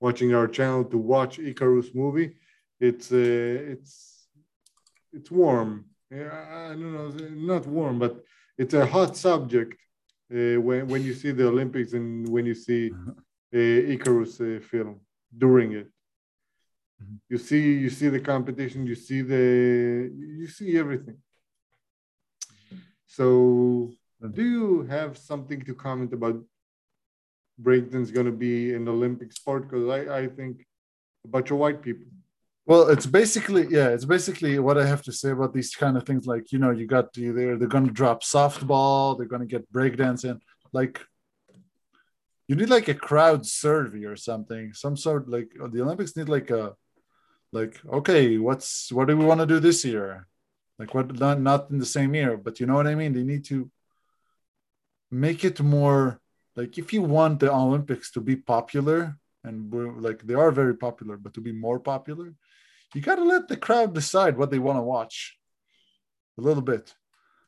[0.00, 2.36] watching our channel to watch Icarus movie.
[2.80, 4.28] It's uh, it's
[5.12, 5.84] it's warm.
[6.10, 6.32] Yeah,
[6.68, 7.08] I don't know,
[7.54, 8.22] not warm, but
[8.58, 9.74] it's a hot subject
[10.32, 12.90] uh, when when you see the Olympics and when you see
[13.54, 15.00] uh, Icarus uh, film
[15.36, 15.88] during it.
[17.02, 17.18] Mhm.
[17.28, 18.86] You see you see the competition.
[18.86, 21.18] You see the you see everything.
[23.06, 23.92] So,
[24.32, 26.42] do you have something to comment about
[27.62, 29.68] breakdance going to be an Olympic sport?
[29.68, 30.66] Because I, I think
[31.24, 32.06] a bunch of white people.
[32.66, 36.04] Well, it's basically yeah, it's basically what I have to say about these kind of
[36.04, 36.26] things.
[36.26, 40.24] Like you know, you got to they're they're gonna drop softball, they're gonna get breakdance
[40.24, 40.40] in.
[40.72, 41.00] Like
[42.48, 46.28] you need like a crowd survey or something, some sort like uh, the Olympics need
[46.28, 46.74] like a
[47.52, 50.26] like okay, what's what do we want to do this year?
[50.78, 53.12] Like what not not in the same year, but you know what I mean.
[53.12, 53.70] They need to
[55.10, 56.20] make it more
[56.56, 61.16] like if you want the Olympics to be popular and like they are very popular,
[61.16, 62.34] but to be more popular,
[62.94, 65.36] you got to let the crowd decide what they want to watch
[66.38, 66.94] a little bit.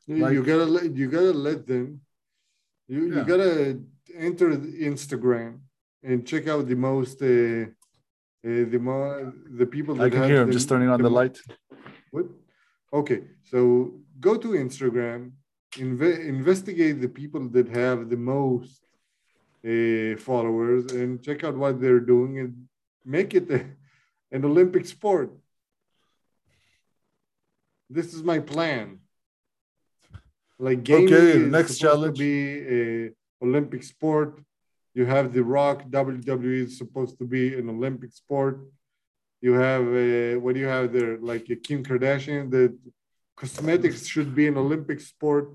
[0.07, 2.01] You, Like- you gotta let you gotta let them.
[2.87, 3.79] You you gotta
[4.17, 4.49] enter
[4.91, 5.59] Instagram
[6.03, 9.95] and check out the most uh, uh, the more the people.
[9.95, 11.37] That I can hear the- just turning on the mo- light.
[12.11, 12.25] What?
[12.93, 13.59] Okay, so
[14.19, 15.31] go to Instagram,
[15.73, 18.81] inve- investigate the people that have the most
[19.65, 22.67] uh, followers, and check out what they're doing, and
[23.03, 23.65] make it a,
[24.31, 25.31] an Olympic sport.
[27.89, 28.99] This is my plan.
[30.59, 32.17] Like gaming Okay, next challenge.
[32.17, 32.35] to be
[32.79, 34.41] a Olympic sport.
[34.93, 35.83] You have The Rock.
[35.89, 38.55] WWE is supposed to be an Olympic sport.
[39.41, 41.17] You have uh, what do you have there?
[41.31, 42.49] Like a Kim Kardashian.
[42.51, 42.75] That
[43.35, 45.47] cosmetics should be an Olympic sport.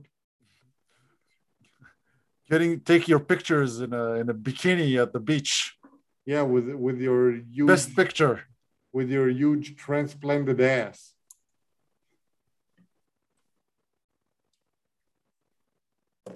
[2.48, 5.76] Getting take your pictures in a in a bikini at the beach.
[6.24, 8.36] Yeah, with with your huge Best picture.
[8.92, 11.14] with your huge transplanted ass.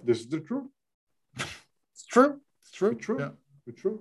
[0.03, 0.71] This is the truth.
[2.17, 2.41] True.
[2.63, 2.95] It's true.
[2.95, 3.21] True.
[3.21, 3.33] Yeah.
[3.67, 3.99] It's true.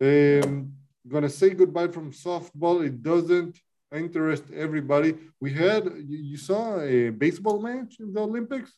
[0.00, 0.72] Um,
[1.06, 2.76] gonna say goodbye from softball.
[2.88, 3.54] It doesn't
[3.92, 5.10] interest everybody.
[5.40, 8.72] We had you, you saw a baseball match in the Olympics.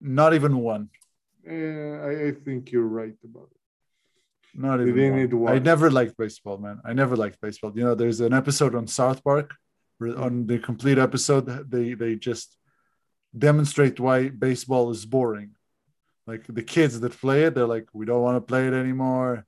[0.00, 0.88] Not even one.
[1.48, 4.60] Uh, I, I think you're right about it.
[4.66, 5.30] Not even one.
[5.30, 6.80] to I never liked baseball, man.
[6.84, 7.72] I never liked baseball.
[7.76, 9.54] You know, there's an episode on South Park.
[10.00, 12.56] On the complete episode, they they just
[13.48, 15.55] demonstrate why baseball is boring.
[16.26, 19.46] Like the kids that play it, they're like, we don't want to play it anymore.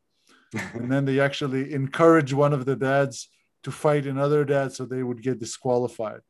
[0.73, 3.29] and then they actually encourage one of the dads
[3.65, 6.21] to fight another dad so they would get disqualified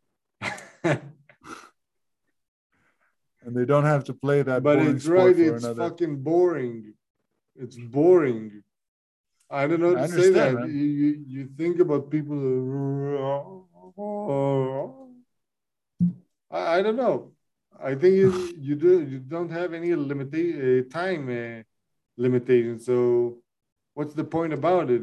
[0.83, 1.01] and
[3.45, 5.39] they don't have to play that but boring it's right.
[5.39, 6.95] It's another fucking boring.
[7.57, 8.63] It's boring.
[9.51, 10.69] I don't know I to say that.
[10.69, 12.37] You, you you think about people.
[16.51, 17.33] I, I don't know.
[17.83, 21.63] I think you, you do you don't have any limita- uh, time uh,
[22.17, 22.81] limitation.
[22.81, 23.39] So
[23.95, 25.03] what's the point about it?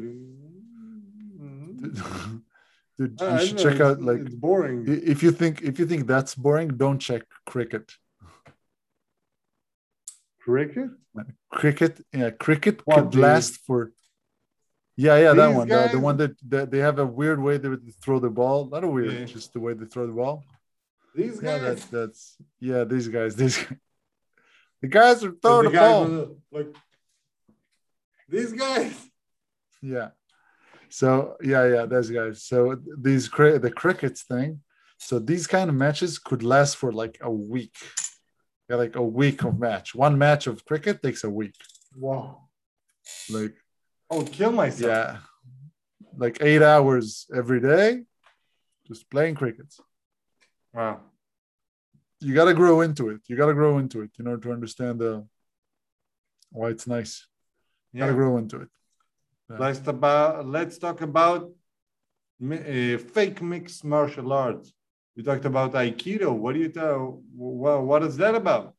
[2.98, 4.84] Dude, you I should know, check out like it's boring.
[4.86, 7.92] if you think if you think that's boring don't check cricket
[10.40, 10.90] Cricket.
[11.50, 13.92] cricket yeah cricket What, could last for
[14.96, 17.56] yeah yeah that These one the, the one that, that they have a weird way
[17.58, 17.70] they
[18.02, 19.24] throw the ball not a weird Yeah.
[19.26, 20.44] just the way they throw the ball
[21.16, 21.84] These yeah guys.
[21.86, 23.78] that, that's yeah these guys these guys.
[24.82, 26.76] the guys are throwing the, guys ball with the- like
[28.28, 28.94] these guys.
[29.82, 30.10] Yeah.
[30.88, 32.42] So yeah, yeah, those guys.
[32.44, 34.60] So these cri- the crickets thing.
[34.98, 37.76] So these kind of matches could last for like a week.
[38.68, 39.94] Yeah, like a week of match.
[39.94, 41.54] One match of cricket takes a week.
[41.96, 42.48] Wow.
[43.30, 43.54] Like
[44.10, 44.90] I would kill myself.
[44.90, 45.18] yeah,
[46.16, 48.02] like eight hours every day,
[48.88, 49.72] just playing cricket.
[50.76, 51.00] Wow.
[52.20, 53.22] You got to grow into it.
[53.28, 55.26] You got to grow into it in order to understand the
[56.50, 57.26] why it's nice.
[57.92, 58.68] You Got to grow into it.
[59.48, 61.50] Let's about let's talk about
[62.42, 64.72] uh, fake mixed martial arts.
[65.14, 66.30] You talked about Aikido.
[66.32, 67.22] What do you tell?
[67.34, 68.74] Well, what is that about?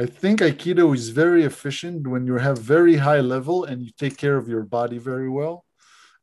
[0.00, 4.16] I think Aikido is very efficient when you have very high level and you take
[4.16, 5.65] care of your body very well.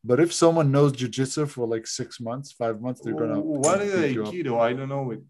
[0.03, 3.39] But if someone knows jujitsu for like six months, five months, they're gonna.
[3.39, 4.33] What is beat you up.
[4.33, 4.59] Aikido?
[4.59, 5.21] I don't know it.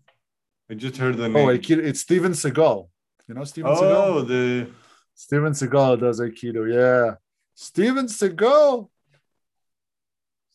[0.69, 1.35] I just heard the name.
[1.35, 1.79] Oh, Aikido!
[1.83, 2.89] It's Steven Seagal.
[3.27, 3.81] You know Steven Seagal.
[3.81, 4.67] Oh, the
[5.13, 6.73] Steven Seagal does Aikido.
[6.73, 7.15] Yeah,
[7.53, 8.89] Steven Seagal.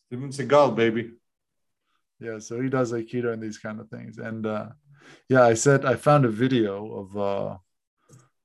[0.07, 1.11] Steven Seagal, baby.
[2.19, 4.17] yeah, so he does Aikido and these kind of things.
[4.17, 4.69] And uh,
[5.29, 7.57] yeah, I said I found a video of uh,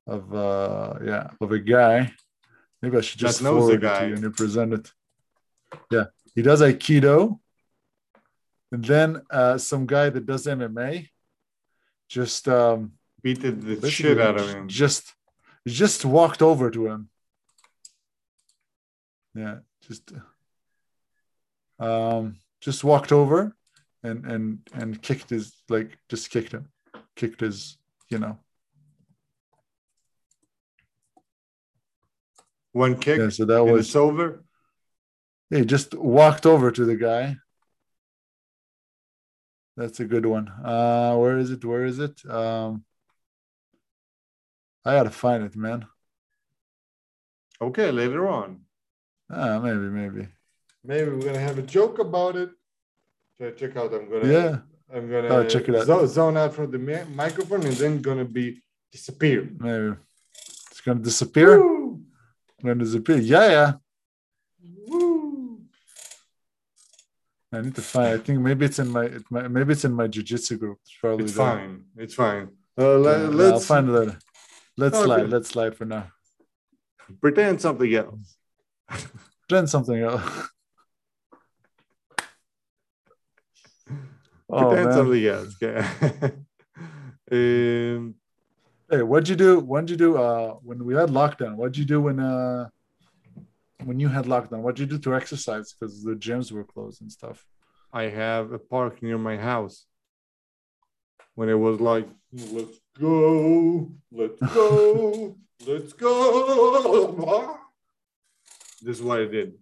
[0.06, 2.12] of uh, yeah of a guy.
[2.80, 4.92] Maybe I should just That knows the forward it to you and you present it.
[5.90, 7.38] Yeah, he does Aikido,
[8.72, 11.08] and then uh, some guy that does MMA
[12.08, 14.68] just um, Beat the, the shit out of him.
[14.68, 15.14] Just
[15.66, 17.08] just walked over to him.
[19.34, 20.12] Yeah, just
[21.78, 23.56] um just walked over
[24.02, 26.68] and and and kicked his like just kicked him.
[27.16, 27.78] Kicked his,
[28.10, 28.38] you know.
[32.72, 34.44] One kick, Yeah, so that was it's over.
[35.50, 37.36] He just walked over to the guy.
[39.76, 40.48] That's a good one.
[40.48, 41.64] Uh where is it?
[41.64, 42.24] Where is it?
[42.28, 42.84] Um
[44.84, 45.86] I gotta find it, man.
[47.60, 48.60] Okay, later on.
[49.30, 50.28] Ah, maybe, maybe.
[50.84, 52.50] Maybe we're gonna have a joke about it.
[53.38, 53.92] Check, check out.
[53.94, 54.30] I'm gonna.
[54.32, 54.58] Yeah.
[54.94, 55.86] I'm gonna Oh, check it out.
[55.86, 56.78] zo- zone out from the
[57.10, 59.48] microphone and then gonna be disappear.
[59.58, 59.96] Maybe.
[60.70, 61.58] It's gonna disappear.
[61.58, 62.02] Woo!
[62.62, 63.16] Gonna disappear.
[63.16, 63.72] Yeah, yeah.
[67.54, 68.08] I need to find.
[68.14, 70.78] I think maybe it's in my, it might, maybe it's in my jujitsu group.
[70.82, 71.58] It's probably It's there.
[71.58, 71.84] fine.
[71.96, 72.48] It's fine.
[72.78, 74.16] Uh, let, Yeah, let's I'll find it.
[74.76, 75.04] Let's Okay.
[75.04, 75.28] slide.
[75.30, 76.08] Let's slide for now.
[77.20, 78.36] pretend something else.
[79.48, 80.22] Pretend something else.
[84.50, 84.92] oh pretend man.
[84.94, 85.56] something else.
[85.62, 86.32] Okay.
[87.96, 88.14] um,
[88.90, 89.60] Hey, what'd you do?
[89.60, 90.16] What'd you do?
[90.16, 92.68] Uh, when we had lockdown, what'd you do when uh,
[93.82, 94.60] when you had lockdown?
[94.60, 95.72] What'd you do to exercise?
[95.72, 97.44] Because the gyms were closed and stuff.
[97.92, 99.86] I have a park near my house.
[101.34, 107.58] When it was like, let's go, let's go, let's go.
[108.82, 109.54] This is what I did.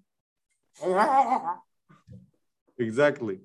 [2.78, 3.40] Exactly.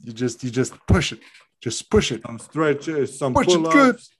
[0.00, 1.20] You just, you just push it.
[1.60, 2.22] Just push it.
[2.26, 4.10] Some stretches, some Push pull-ups,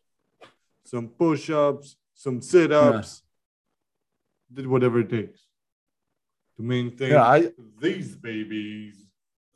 [0.85, 3.23] some push ups, some sit ups.
[4.53, 5.41] Did whatever it takes
[6.57, 7.53] to maintain Yeah, I.
[7.81, 8.97] these babies.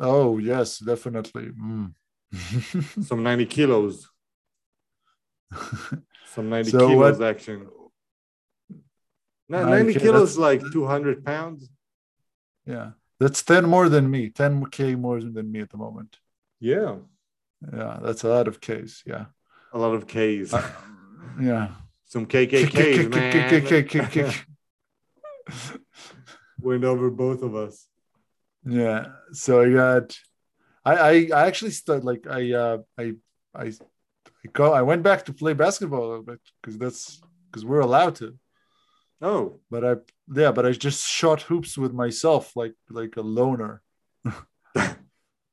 [0.00, 1.48] Oh yes, definitely.
[1.50, 1.92] Mm.
[3.04, 4.08] Some 90 kilos.
[6.34, 7.68] Some 90 So kilos what- action.
[9.48, 11.70] No, 90 90 kilos like 200 pounds.
[12.66, 14.28] yeah, that's ten more than me.
[14.30, 16.18] Ten k more than me at the moment.
[16.58, 16.96] Yeah.
[17.72, 19.02] Yeah, that's a lot of Ks.
[19.06, 19.26] Yeah,
[19.72, 20.52] A lot of Ks.
[20.52, 20.68] Uh,
[21.40, 21.68] yeah.
[22.04, 24.32] Some KKKs, man.
[26.60, 27.86] Went over both of us.
[28.64, 29.06] Yeah.
[29.32, 30.18] So I got.
[30.84, 33.14] I I, I actually started like I uh I
[33.54, 37.64] I I go I went back to play basketball a little bit because that's because
[37.64, 38.38] we're allowed to.
[39.20, 39.94] Oh, But I
[40.34, 43.82] yeah, but I just shot hoops with myself like like a loner.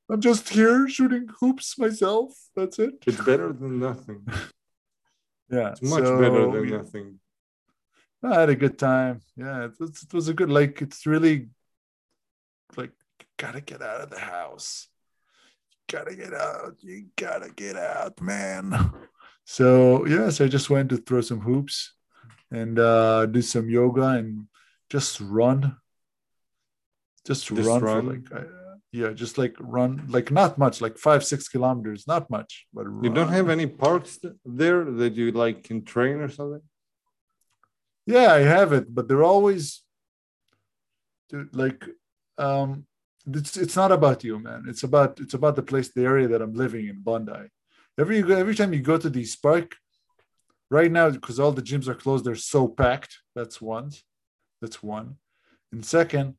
[0.09, 2.33] I'm just here shooting hoops myself.
[2.55, 2.95] That's it.
[3.07, 4.25] it's better than nothing.
[5.49, 7.19] Yeah, It's much so better than nothing.
[8.23, 9.21] I had a good time.
[9.35, 10.81] Yeah, it was, it was a good like.
[10.81, 11.49] It's really
[12.77, 12.91] like
[13.37, 14.87] gotta get out of the house.
[15.91, 16.77] Gotta get out.
[16.79, 18.91] You gotta get out, man.
[19.45, 21.93] So yes, I just went to throw some hoops
[22.49, 24.47] and uh, do some yoga and
[24.89, 25.75] just run.
[27.25, 28.05] Just, Just run, run?
[28.05, 28.47] for like uh,
[28.91, 33.09] yeah, just like run like not much, like five six kilometers, not much, but You
[33.09, 36.61] don't have any parks there that you like can train or something?
[38.05, 39.81] Yeah, I have it, but they're always
[41.51, 41.83] like
[42.37, 42.85] um
[43.25, 44.65] it's it's not about you, man.
[44.67, 47.49] It's about it's about the place, the area that I'm living in, Bondi.
[47.97, 49.75] Every every time you go to the park,
[50.69, 53.19] right now because all the gyms are closed, they're so packed.
[53.35, 53.91] That's one.
[54.61, 55.17] That's one.
[55.71, 56.35] And second,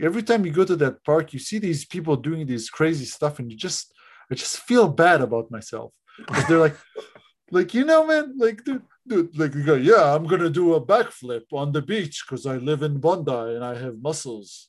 [0.00, 3.38] every time you go to that park, you see these people doing these crazy stuff,
[3.38, 3.92] and you just
[4.30, 6.76] I just feel bad about myself because they're like,
[7.50, 11.52] like you know, man, like dude, like you go, yeah, I'm gonna do a backflip
[11.52, 14.68] on the beach because I live in Bondi and I have muscles.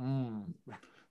[0.00, 0.54] Mm.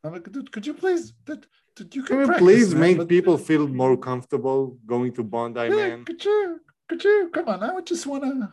[0.03, 2.81] I'm like, dude, could you please, dude, dude you can Can you practice, please man,
[2.81, 6.05] make but- people feel more comfortable going to Bondi, yeah, man?
[6.05, 6.59] could you,
[6.89, 8.51] could you, come on, I just wanna,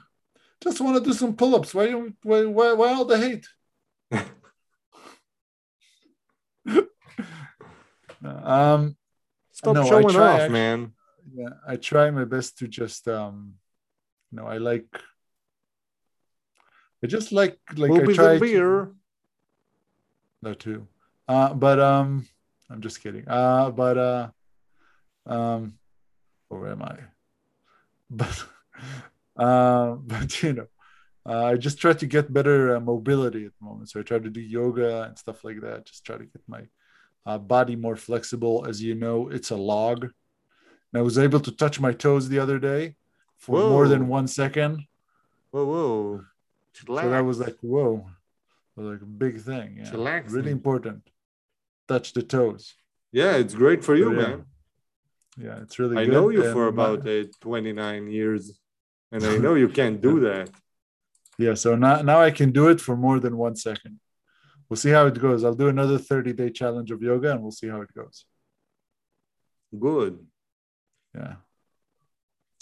[0.62, 1.74] just wanna do some pull-ups.
[1.74, 3.46] Why, you- why, why, why all the hate?
[8.24, 8.96] um,
[9.52, 10.52] Stop No, I showing try, off, actually.
[10.52, 10.92] man.
[11.34, 13.54] yeah i try my best to just um
[14.30, 14.86] you know i like
[17.02, 18.92] i just like like Will i be try the to- beer.
[20.42, 20.86] no too
[21.28, 22.26] uh but um
[22.70, 24.28] i'm just kidding uh but uh
[25.26, 25.78] um
[26.48, 26.96] where am i
[28.10, 28.44] but
[29.36, 30.66] uh but you know
[31.28, 34.18] uh, i just try to get better uh, mobility at the moment so i try
[34.18, 36.62] to do yoga and stuff like that just try to get my
[37.26, 38.64] uh, body more flexible.
[38.66, 40.04] As you know, it's a log.
[40.04, 42.96] And I was able to touch my toes the other day
[43.40, 44.72] for more than one second.
[45.50, 46.24] Whoa, whoa.
[46.86, 48.06] So that was like, whoa,
[48.76, 49.68] was like a big thing.
[49.78, 49.90] Yeah.
[49.90, 50.32] Chillaxing.
[50.32, 51.02] Really important.
[51.88, 52.74] Touch the toes.
[53.12, 54.20] yeah, it's great for you, yeah.
[54.22, 54.44] man.
[55.46, 56.12] Yeah, it's really I good.
[56.14, 58.42] know you And for my- about uh, 29 years,
[59.12, 60.50] and I know you can't do that.
[61.38, 63.98] Yeah, so now, now I can do it for more than one second.
[64.68, 65.42] We'll see how it goes.
[65.42, 68.24] I'll do another 30 day challenge of yoga and we'll see how it goes.
[69.86, 70.14] Good.
[71.14, 71.34] Yeah.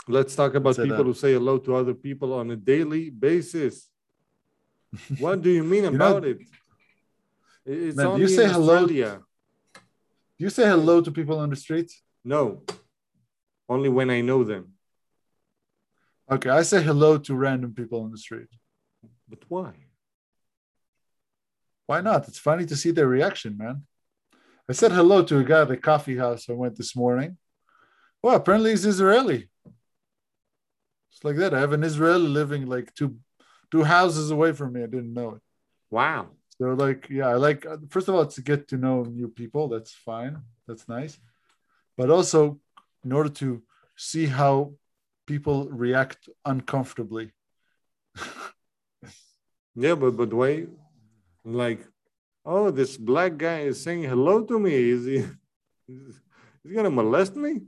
[0.09, 3.89] Let's talk about people who say hello to other people on a daily basis.
[5.19, 6.39] what do you mean know- about it?
[7.67, 8.87] It's Man, only you say hello-.
[8.87, 9.21] Do
[10.39, 11.93] you say hello to people on the street?
[12.25, 12.63] No,
[13.69, 14.73] only when I know them.
[16.31, 18.49] Okay, I say hello to random people on the street.
[19.29, 19.73] But why?
[21.87, 22.29] Why not?
[22.29, 23.83] It's funny to see their reaction, man.
[24.69, 27.37] I said hello to a guy at the coffee house I went this morning.
[28.23, 29.49] Well, apparently he's Israeli.
[31.13, 31.55] It's like that.
[31.55, 33.17] I have an Israeli living like two
[33.71, 34.83] two houses away from me.
[34.83, 35.43] I didn't know it.
[35.91, 36.29] Wow.
[36.59, 39.29] So like, yeah, I like uh, first of all, it's to get to know new
[39.29, 39.69] people.
[39.69, 40.43] That's fine.
[40.67, 41.19] That's nice.
[41.97, 42.61] But also
[43.05, 43.63] in order to
[43.97, 44.75] see how
[45.27, 47.33] people react uncomfortably.
[49.81, 50.67] Yeah, but but why?
[51.45, 51.87] Like,
[52.45, 54.75] oh, this black guy is saying hello to me.
[54.75, 55.19] Is he?
[55.89, 56.21] Is
[56.65, 57.63] he gonna molest me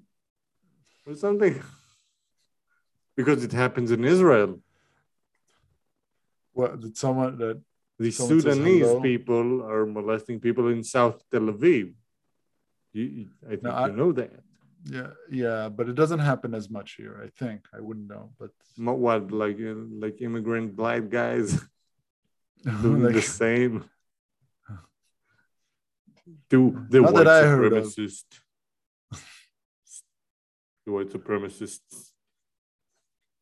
[1.07, 1.63] or something?
[3.21, 4.51] because it happens in Israel.
[6.59, 7.57] What did someone that
[8.05, 11.87] The Someone Sudanese people are molesting people in South Tel Aviv.
[12.97, 14.31] You, you- I think No, you I- know that.
[14.97, 15.11] yeah,
[15.43, 17.61] yeah, but it doesn't happen as much here, I think.
[17.79, 21.49] I wouldn't know, but What like uh, like immigrant black guys
[22.85, 23.75] doing the same
[26.51, 27.85] to the Not white that I heard of.
[27.85, 28.25] supremacist.
[30.85, 32.10] the white supremacists.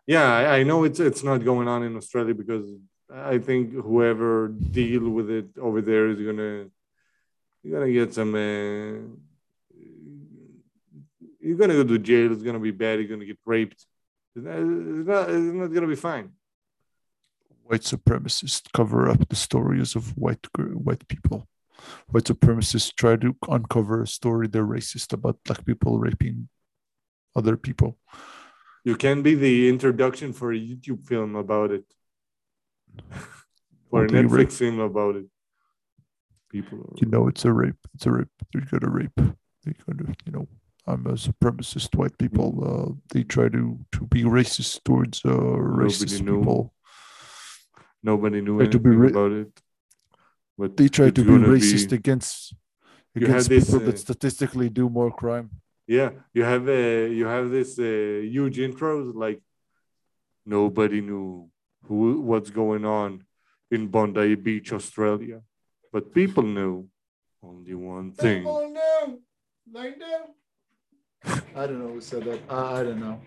[0.09, 2.67] Yeah, I, I know it's it's not going on in Australia because
[3.13, 6.71] I think whoever deal with it over there is gonna
[7.63, 8.35] you're gonna get some.
[8.35, 9.05] Uh,
[11.41, 12.33] you're gonna go to jail.
[12.33, 13.01] It's gonna be bad.
[13.01, 13.85] You're gonna get raped.
[14.35, 16.33] It's not, it's not, gonna be fine.
[17.65, 21.47] white supremacists cover up the stories of white white people.
[22.07, 26.49] White supremacists try to uncover a story they're racist about black people raping
[27.37, 27.99] other people.
[28.85, 31.85] You can be the introduction for a YouTube film about it,
[33.91, 35.27] or a Or do you Netflix film about it.
[36.51, 37.77] People, are, You know, it's a rape.
[37.95, 38.29] It's a rape.
[38.53, 39.17] They're gonna rape.
[39.17, 40.49] They're gonna, you know,
[40.87, 41.95] I'm a supremacist.
[41.95, 46.39] White people, uh, they try to to be racist towards uh, racist knew.
[46.39, 46.73] people.
[48.03, 49.53] nobody knew to be ra- about it.
[50.57, 52.55] But They try to be racist against
[53.15, 55.51] have against this, people uh, that statistically do more crime.
[55.89, 59.41] Yeah, you have uh, you have this uh, huge intros like
[60.45, 61.49] nobody knew
[61.87, 63.25] who what's going on
[63.71, 65.41] in Bondi Beach, Australia,
[65.91, 66.87] but people knew
[67.43, 68.45] only one thing.
[68.45, 69.19] know.
[69.73, 70.15] They do.
[71.57, 72.41] I don't know who said that.
[72.51, 73.21] I don't know.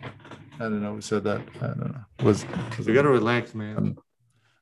[0.56, 1.42] I don't know who said that.
[1.62, 2.06] I don't know.
[2.24, 2.46] Was,
[2.78, 3.98] was You gotta relax, man.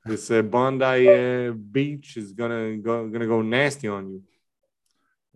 [0.06, 4.24] This uh, Bondi uh, Beach is gonna go gonna go nasty on you.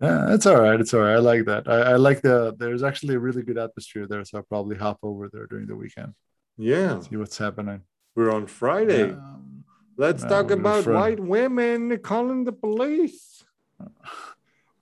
[0.00, 0.78] Yeah, it's all right.
[0.80, 1.14] It's all right.
[1.14, 1.68] I like that.
[1.68, 2.54] I, I like the.
[2.58, 5.76] There's actually a really good atmosphere there, so I'll probably hop over there during the
[5.76, 6.14] weekend.
[6.56, 7.82] Yeah, See what's happening.
[8.14, 9.12] we're on Friday.
[9.12, 9.64] Um,
[9.96, 13.44] Let's Yeah, talk about white women calling the police.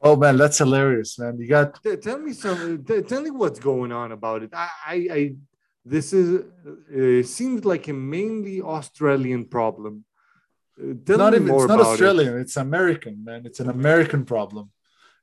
[0.00, 1.38] oh man, that's hilarious, man.
[1.38, 2.82] You got Tell me some.
[2.84, 4.50] t- Tell me what's going on about it.
[4.54, 5.34] I, I, I
[5.84, 10.04] this is uh, seems like a mainly Australian problem.
[10.80, 11.48] Uh, tell not me even.
[11.48, 12.38] more It's not Australian.
[12.38, 13.42] It's American, man.
[13.44, 14.70] It's an American problem.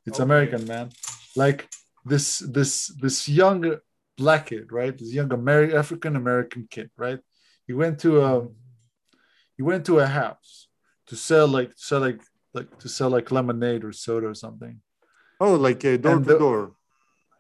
[0.10, 0.28] It's Okay.
[0.30, 0.90] American, man.
[1.44, 1.60] Like
[2.12, 2.72] this, this,
[3.04, 3.62] this young
[4.18, 4.96] black kid, right?
[4.98, 7.20] This young American African American kid, right?
[7.68, 8.32] He went to a,
[9.58, 10.68] he went to a house
[11.10, 12.22] to sell like sell like
[12.58, 14.76] like to sell like lemonade or soda or something.
[15.40, 16.62] Oh, like uh, door And to the- door.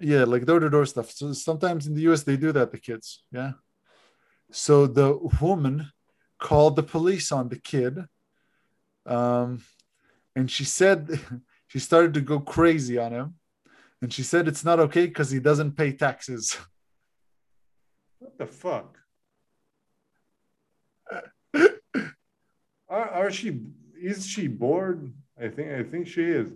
[0.01, 1.07] Yeah, like door to door stuff.
[1.11, 3.07] So sometimes in the US they do that, the kids.
[3.37, 3.51] Yeah.
[4.51, 5.09] So the
[5.41, 5.75] woman
[6.47, 7.93] called the police on the kid.
[9.05, 9.49] Um,
[10.37, 11.01] and she said
[11.69, 13.35] she started to go crazy on him.
[14.01, 16.57] And she said it's not okay because he doesn't pay taxes.
[18.21, 18.97] What the fuck?
[22.89, 23.61] Are, are she?
[24.01, 25.13] Is she bored?
[25.41, 25.71] I think.
[25.71, 26.49] I think she is.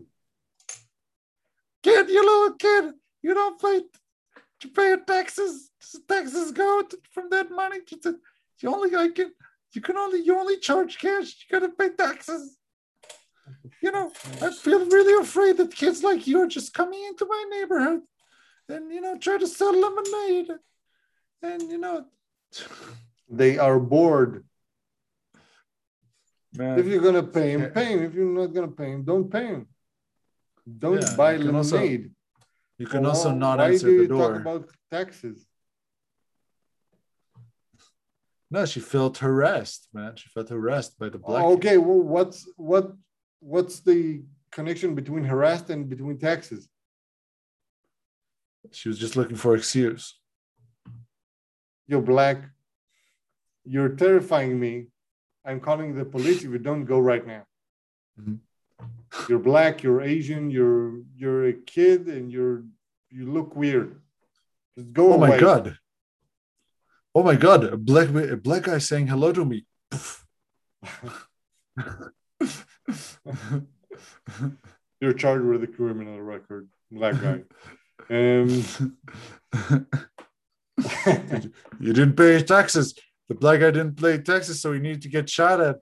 [1.83, 3.81] Kid, you little kid, you don't pay
[4.63, 5.71] you pay your taxes.
[6.07, 7.79] Taxes go to- from that money.
[7.87, 8.19] to the-
[8.61, 9.31] You only I can
[9.73, 11.29] you can only you only charge cash.
[11.49, 12.57] You gotta pay taxes.
[13.83, 14.11] You know,
[14.41, 18.01] I feel really afraid that kids like you are just coming into my neighborhood
[18.69, 20.51] and, you know, try to sell lemonade.
[21.41, 22.05] And, you know,
[23.29, 24.45] They are bored.
[26.53, 28.03] man, If you're gonna pay him, pay him.
[28.03, 29.67] If you're not gonna pay him, don't pay him.
[30.83, 32.11] Don't Yeah, buy you can also lemonade.
[32.77, 34.31] you can also Well, not why answer do the you door.
[34.33, 35.45] Talk about taxes.
[38.51, 40.15] no, she felt harassed, man.
[40.15, 41.43] She felt harassed by the black.
[41.43, 42.85] Oh, okay, well, what's what
[43.43, 46.67] what's the connection between harassed and between taxes?
[48.71, 50.19] She was just looking for excuse.
[51.87, 52.37] You're black.
[53.65, 54.87] You're terrifying me.
[55.45, 57.43] I'm calling the police if you don't go right now.
[58.19, 58.39] Mhm.
[59.29, 59.83] You're black.
[59.83, 60.49] You're Asian.
[60.49, 62.63] You're you're a kid, and you're
[63.09, 64.01] you look weird.
[64.77, 65.29] Just go Oh away.
[65.31, 65.77] my god.
[67.15, 69.65] Oh my god, a black a black guy saying hello to me.
[75.01, 77.43] You're charged with a criminal record, black guy.
[78.09, 78.65] um,
[81.79, 82.95] you didn't pay taxes.
[83.29, 85.77] The black guy didn't pay taxes, so he needed to get shot at.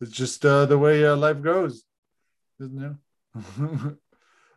[0.00, 1.84] It's just uh, the way uh, life goes,
[2.60, 2.92] isn't it?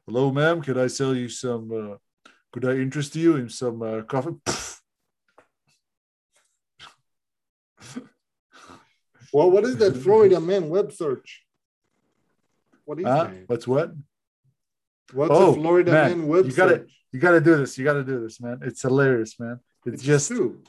[0.07, 0.61] Hello, ma'am.
[0.61, 1.71] Could I sell you some?
[1.71, 1.97] Uh,
[2.51, 4.36] could I interest you in some uh, coffee?
[9.34, 11.43] well, what is that Florida man web search?
[12.86, 13.23] What is Huh?
[13.25, 13.43] that?
[13.49, 13.93] What's what?
[15.13, 17.77] What's Oh, a Florida man, man web you gotta- You got to do this.
[17.77, 18.59] You got to do this, man.
[18.63, 19.59] It's hilarious, man.
[19.86, 20.63] It's, just true.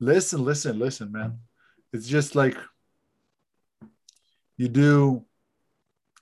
[0.00, 1.38] listen, listen, listen, man.
[1.92, 2.56] It's just like
[4.56, 5.24] you do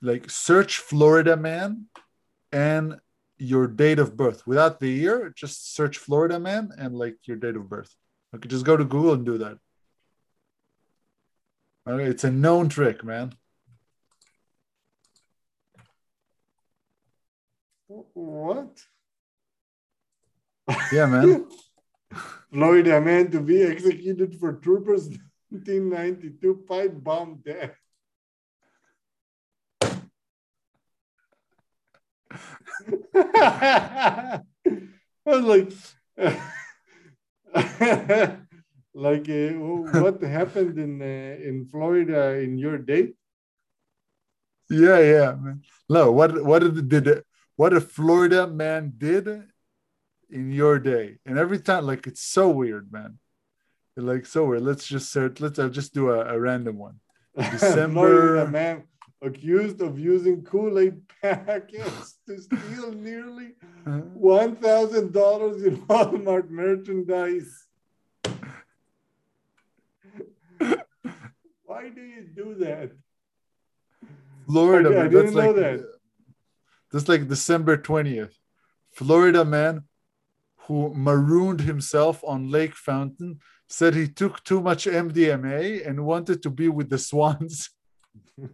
[0.03, 1.87] like search Florida man
[2.51, 2.99] and
[3.39, 7.55] your date of birth without the year, just search Florida man and like your date
[7.55, 7.95] of birth.
[8.35, 9.57] Okay, just go to Google and do that.
[11.89, 13.33] Okay, it's a known trick, man.
[18.13, 18.79] What?
[20.91, 21.47] Yeah, man.
[22.51, 25.09] Florida man to be executed for troopers
[25.49, 27.75] 1992 pipe bomb death.
[33.15, 34.41] I
[35.25, 35.71] was like,
[38.93, 39.49] like uh,
[39.99, 43.15] what happened in uh, in Florida in your date?
[44.69, 45.61] Yeah, yeah, man.
[45.89, 47.23] No, what what did did
[47.61, 49.27] what a Florida man did
[50.31, 53.19] in your day, and every time, like it's so weird, man.
[53.95, 54.63] Like so weird.
[54.63, 55.39] Let's just search.
[55.39, 56.95] Let's uh, just do a, a random one.
[57.37, 58.85] December- Florida man
[59.21, 63.49] accused of using Kool-Aid packets to steal nearly
[64.15, 67.67] one thousand dollars in Walmart merchandise.
[71.65, 72.89] Why do you do that?
[74.47, 75.90] Florida I- I didn't that's know like that.
[76.91, 78.37] That's like December twentieth.
[78.91, 79.85] Florida man
[80.67, 86.49] who marooned himself on Lake Fountain said he took too much MDMA and wanted to
[86.49, 87.69] be with the swans.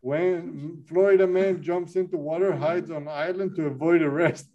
[0.00, 4.46] When Florida man jumps into water, hides on island to avoid arrest.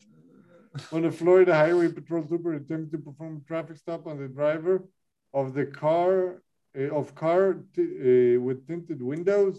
[0.90, 4.88] When the Florida Highway Patrol trooper attempted to perform a traffic stop on the driver
[5.34, 6.42] of the car
[6.78, 9.58] uh, of car t- uh, with tinted windows,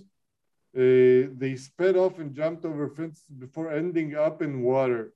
[0.74, 5.12] uh, they sped off and jumped over fences before ending up in water.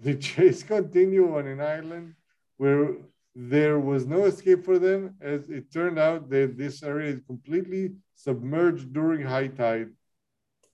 [0.00, 2.14] The chase continued on an island
[2.58, 2.96] where
[3.34, 7.94] there was no escape for them, as it turned out that this area is completely
[8.14, 9.88] submerged during high tide.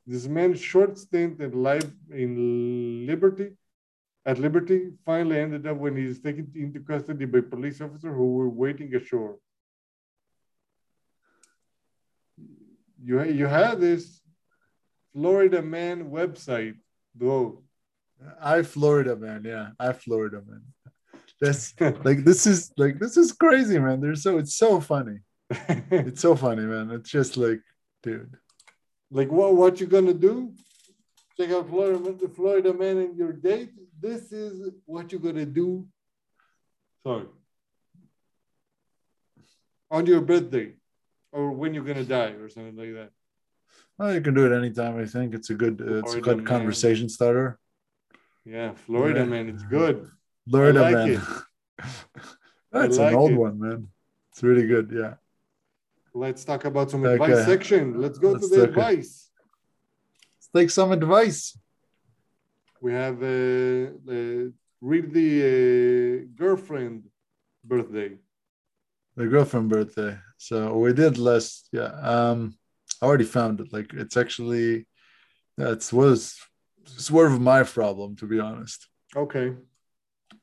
[0.04, 3.52] This man's short stint in life in Liberty,
[4.26, 8.34] at Liberty, finally ended up when he was taken into custody by police officers who
[8.34, 9.36] were waiting ashore.
[13.02, 14.20] You you have this
[15.12, 16.76] Florida man website,
[17.14, 17.62] though.
[18.40, 20.62] I Florida man, yeah, I Florida man.
[21.40, 24.00] That's like this is like this is crazy, man.
[24.00, 25.20] They're so it's so funny.
[25.90, 26.90] It's so funny, man.
[26.90, 27.62] It's just like,
[28.02, 28.36] dude.
[29.10, 30.52] like what what you gonna do?
[31.38, 33.70] Check out Florida man, the Florida man and your date.
[34.00, 35.86] This is what you're gonna do.
[37.02, 37.26] Sorry.
[39.90, 40.74] On your birthday,
[41.32, 43.10] or when you're gonna die, or something like that.
[43.98, 44.98] Well, you can do it anytime.
[44.98, 46.46] I think it's a good uh, it's a good man.
[46.46, 47.58] conversation starter.
[48.44, 49.26] Yeah, Florida Yeah.
[49.26, 50.08] man, it's good.
[50.48, 51.08] Florida like man.
[51.10, 51.20] it.
[52.72, 53.36] That's like an old it.
[53.36, 53.88] one, man.
[54.32, 54.90] It's really good.
[54.94, 55.14] Yeah.
[56.14, 57.14] Let's talk about some Okay.
[57.22, 58.00] advice section.
[58.00, 59.30] Let's go Let's to the advice.
[60.38, 61.58] Let's take some advice.
[62.80, 64.48] We have uh, uh,
[64.80, 67.04] read the uh, girlfriend
[67.64, 68.16] birthday.
[69.16, 70.18] The girlfriend birthday.
[70.38, 71.68] So we did last.
[71.72, 71.92] Yeah.
[72.02, 72.54] Um,
[73.02, 73.72] I already found it.
[73.72, 74.86] Like it's actually
[75.58, 76.38] that's was
[76.86, 78.88] sort of my problem to be honest.
[79.14, 79.52] Okay.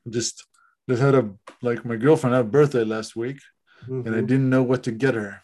[0.10, 0.46] Just
[0.88, 3.40] just had a like my girlfriend had a birthday last week
[3.88, 4.28] and I Mhm.
[4.28, 5.42] didn't know what to get her.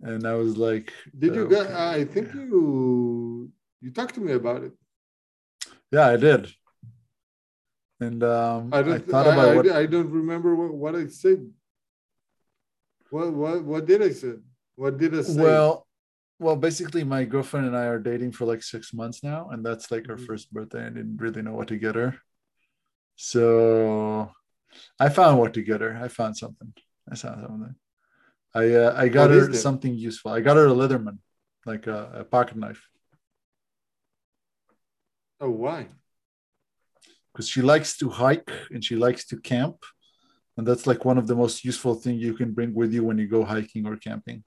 [0.00, 1.70] And I was like, Did you get?
[1.70, 4.72] I think you you talked to me about it.
[5.94, 6.50] Yeah, I did.
[8.00, 9.70] And um, I I, thought I, about I, what.
[9.70, 11.46] I don't remember what, what I said.
[13.10, 14.34] What what what did I say?
[14.74, 15.40] What did I say?
[15.40, 15.86] Well,
[16.40, 19.92] well, basically, my girlfriend and I are dating for like six months now, and that's
[19.92, 20.26] like her Mhm.
[20.26, 20.82] first birthday.
[20.84, 22.18] I didn't really know what to get her,
[23.14, 24.32] so
[24.98, 25.94] I found what to get her.
[25.94, 26.74] I found something.
[27.06, 27.74] I found something.
[28.52, 30.32] I uh, I got What her something useful.
[30.32, 31.18] I got her a Leatherman,
[31.64, 32.82] like a, a pocket knife,
[35.40, 35.88] oh, why?
[37.34, 39.76] because she likes to hike and she likes to camp,
[40.56, 43.18] and that's like one of the most useful things you can bring with you when
[43.18, 44.44] you go hiking or camping.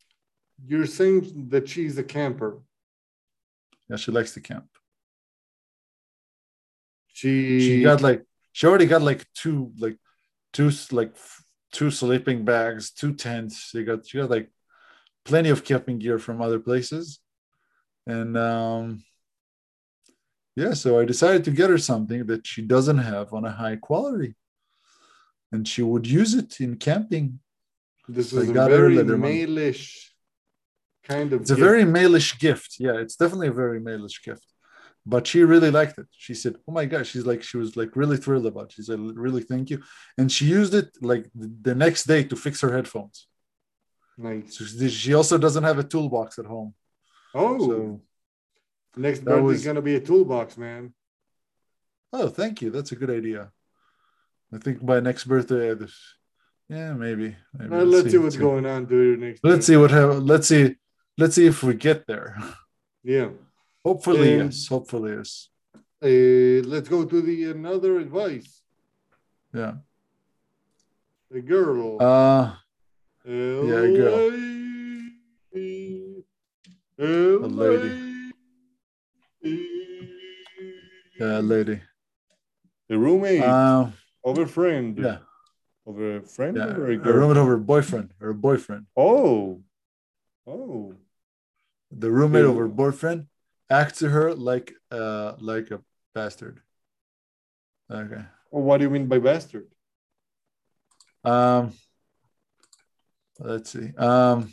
[0.65, 2.61] You're saying that she's a camper.
[3.89, 4.67] Yeah, she likes to camp.
[7.07, 8.23] She she got like
[8.53, 9.97] she already got like two like
[10.53, 11.15] two like
[11.71, 14.49] two sleeping bags two tents she got she got like
[15.25, 17.19] plenty of camping gear from other places
[18.05, 19.03] and um
[20.57, 23.77] yeah so i decided to get her something that she doesn't have on a high
[23.87, 24.35] quality.
[25.51, 27.39] And she would use it in camping.
[28.09, 30.13] This is a very male-ish
[31.03, 31.41] kind of.
[31.41, 31.67] it's a gift.
[31.69, 32.71] very malish gift.
[32.79, 34.47] Yeah it's definitely a very malish gift.
[35.05, 36.07] But she really liked it.
[36.11, 38.73] She said oh my gosh she's like she was like really thrilled about it.
[38.73, 39.79] She said really thank you.
[40.17, 43.27] And she used it like the next day to fix her headphones.
[44.17, 44.57] Nice.
[44.57, 46.73] so she she also doesn't have a toolbox at home.
[47.35, 48.01] Oh, so
[48.97, 50.93] next birthday was- gonna be a toolbox, man.
[52.13, 53.51] oh thank you that's a good idea
[54.55, 55.99] i think by next birthday just,
[56.69, 57.75] yeah maybe, maybe.
[57.75, 59.43] Uh, let's, see what's going on during next.
[59.43, 60.75] let's see what have let's see
[61.17, 62.37] let's see if we get there
[63.03, 63.29] Yeah.
[63.83, 65.49] hopefully Um, yes hopefully yes
[66.01, 68.49] Uh, let's go to the another advice.
[69.53, 69.73] yeah
[71.33, 71.97] A girl.
[72.01, 72.55] uh
[73.25, 74.31] yeah, a girl.
[77.43, 78.06] A lady.
[81.19, 81.81] Yeah lady
[82.89, 84.97] The roommate of a friend.
[84.97, 85.19] yeah
[85.87, 88.87] Of a friend Yeah, or a a roommate of her boyfriend, her boyfriend.
[88.95, 89.63] Oh.
[90.45, 90.95] Oh.
[91.91, 92.61] The roommate of Yeah.
[92.67, 93.27] her boyfriend
[93.69, 95.79] acts to her like uh like a
[96.13, 96.59] bastard.
[97.91, 98.23] Okay.
[98.51, 99.67] Well, what do you mean by bastard?
[101.23, 101.71] Um
[103.39, 103.95] let's see.
[103.95, 104.51] Um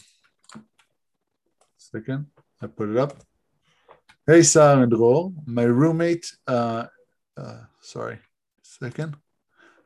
[1.79, 2.27] second,
[2.63, 3.13] I put it up.
[4.27, 6.87] Hey Saar and Dror, my roommate uh
[7.37, 8.21] uh sorry,
[8.63, 9.19] second.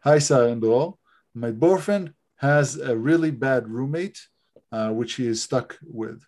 [0.05, 0.95] Hi Saar and Dror.
[1.35, 4.21] My boyfriend has a really bad roommate,
[4.71, 6.25] uh, which he is stuck with.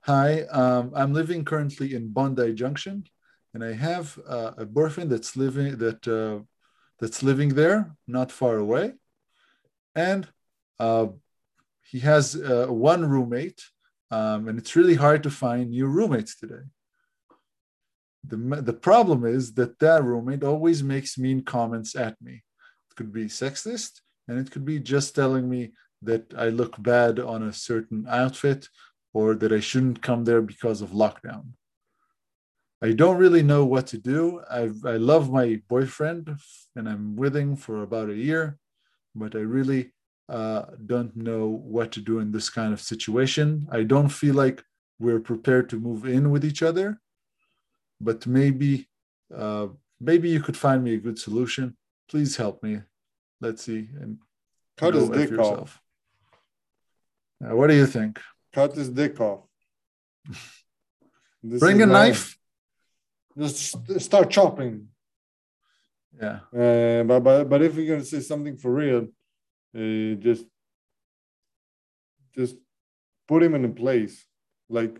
[0.00, 3.04] Hi, um, I'm living currently in Bondi Junction,
[3.54, 6.44] and I have uh, a boyfriend that's living that uh,
[7.00, 8.92] that's living there, not far away,
[9.94, 10.28] and
[10.78, 11.06] uh,
[11.80, 13.62] he has uh, one roommate,
[14.10, 16.66] um, and it's really hard to find new roommates today.
[18.28, 22.32] The, the problem is that that roommate always makes mean comments at me.
[22.90, 25.72] It could be sexist, and it could be just telling me
[26.02, 28.68] that I look bad on a certain outfit
[29.14, 31.46] or that I shouldn't come there because of lockdown.
[32.82, 34.42] I don't really know what to do.
[34.50, 36.36] I've, I love my boyfriend
[36.74, 38.58] and I'm with him for about a year,
[39.14, 39.92] but I really
[40.28, 43.66] uh, don't know what to do in this kind of situation.
[43.70, 44.62] I don't feel like
[44.98, 47.00] we're prepared to move in with each other,
[48.00, 48.88] but maybe
[49.34, 49.68] uh,
[50.00, 51.76] maybe you could find me a good solution.
[52.08, 52.80] Please help me.
[53.40, 53.88] Let's see.
[54.00, 54.18] And
[54.76, 55.80] Cut his dick off.
[57.42, 58.20] Uh, what do you think?
[58.52, 59.44] Cut his dick off.
[61.42, 62.38] Bring a knife.
[63.38, 64.88] Just start chopping.
[66.20, 66.40] Yeah.
[66.52, 69.08] Uh, but, but but if you're gonna say something for real,
[69.76, 70.44] uh, just
[72.34, 72.56] just
[73.28, 74.24] put him in a place.
[74.68, 74.98] Like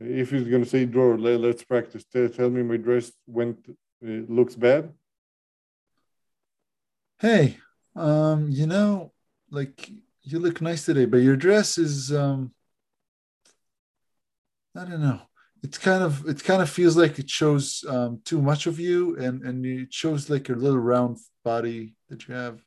[0.00, 2.04] if he's gonna say Dror, let, let's practice.
[2.04, 4.92] Tell, tell me my dress went uh, looks bad.
[7.18, 7.56] Hey,
[7.94, 9.12] um, you know,
[9.50, 9.90] like
[10.22, 12.52] you look nice today, but your dress is um
[14.76, 15.20] I don't know.
[15.62, 19.16] It's kind of it kind of feels like it shows um too much of you
[19.16, 22.60] and and it shows like your little round body that you have.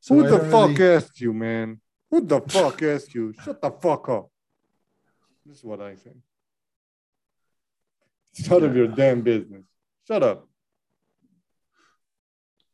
[0.00, 1.80] So Who I the fuck really- asked you, man?
[2.10, 3.32] Who the fuck asked you?
[3.42, 4.28] Shut the fuck up.
[5.46, 6.18] This is what I think.
[8.36, 9.64] It's none of your damn business.
[10.06, 10.48] Shut up.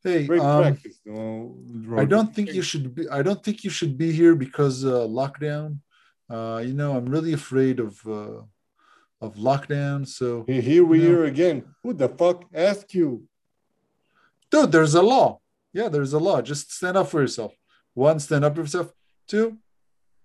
[0.02, 0.98] Hey, Great um, practice.
[1.96, 3.08] I don't think you should be.
[3.08, 5.78] I don't think you should be here because uh, lockdown.
[6.30, 8.40] Uh, you know, I'm really afraid of uh,
[9.20, 10.08] of lockdown.
[10.08, 11.64] So, Here- we are again.
[11.82, 13.26] Who the fuck asked you?
[14.50, 15.40] dude, there's a law.
[15.72, 16.42] Yeah, there's a law.
[16.42, 17.52] Just stand up for yourself.
[17.94, 18.92] One, stand up for yourself.
[19.28, 19.58] Two,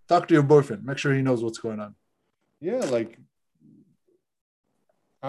[0.08, 0.84] talk to your boyfriend.
[0.84, 1.96] Make sure he knows what's going on.
[2.60, 3.20] Yeah, like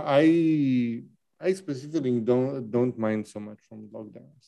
[0.04, 1.02] I
[1.40, 4.44] I specifically don't don't mind so much from lockdowns.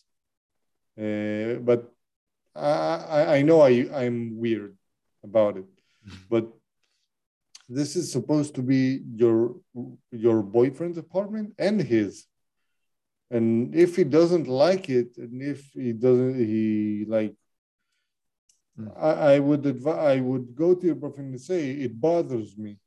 [0.98, 1.92] Uh, but
[2.54, 4.76] I, I know I I'm weird
[5.22, 5.66] about it.
[6.30, 6.48] But
[7.68, 9.56] this is supposed to be your
[10.10, 12.26] your boyfriend's apartment and his.
[13.30, 17.34] And if he doesn't like it, and if he doesn't, he like,
[18.78, 18.92] Mm.
[18.96, 22.78] I, I would advise, I would go to your boyfriend and say it bothers me,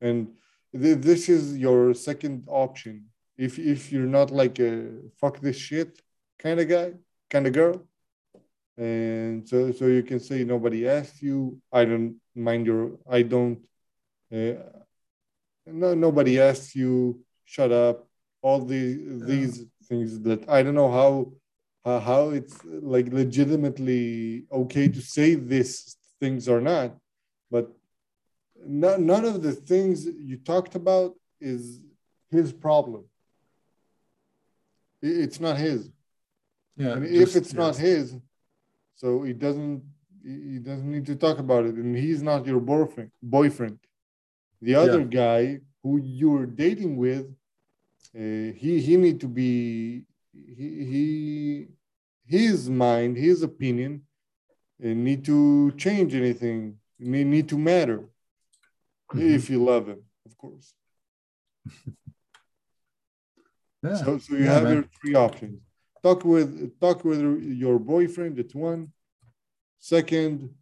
[0.00, 0.28] and
[0.74, 3.06] this is your second option.
[3.38, 6.00] If if you're not like a fuck this shit
[6.38, 6.94] kind of guy,
[7.30, 7.86] kind of girl,
[8.76, 11.60] and so so you can say nobody asked you.
[11.72, 12.98] I don't mind your.
[13.08, 13.64] I don't.
[14.32, 14.54] Uh,
[15.66, 17.20] no, nobody asked you.
[17.44, 18.08] Shut up.
[18.42, 21.32] All these these things that I don't know how
[21.84, 26.96] how, how it's like legitimately okay to say these things or not,
[27.50, 27.70] but
[28.66, 31.80] no, none of the things you talked about is
[32.30, 33.04] his problem.
[35.02, 35.90] It's not his.
[36.76, 36.92] Yeah.
[36.92, 38.16] And if just- it's not his,
[38.96, 39.82] so he doesn't
[40.22, 43.10] he doesn't need to talk about it, and he's not your boyfriend.
[43.22, 43.78] Boyfriend,
[44.62, 47.26] the other guy who you're dating with,
[48.16, 51.66] uh, he he need to be he he
[52.26, 54.02] his mind, his opinion,
[54.82, 56.78] uh, need to change anything.
[56.98, 58.08] Need need to matter
[59.14, 59.34] Mhm.
[59.34, 60.74] if you love him, of course.
[63.82, 63.96] Yeah.
[63.96, 64.72] So, so you Yeah, have man.
[64.74, 65.60] your three options.
[66.02, 68.36] Talk with talk with your boyfriend.
[68.38, 68.92] That's one.
[69.78, 70.54] Second,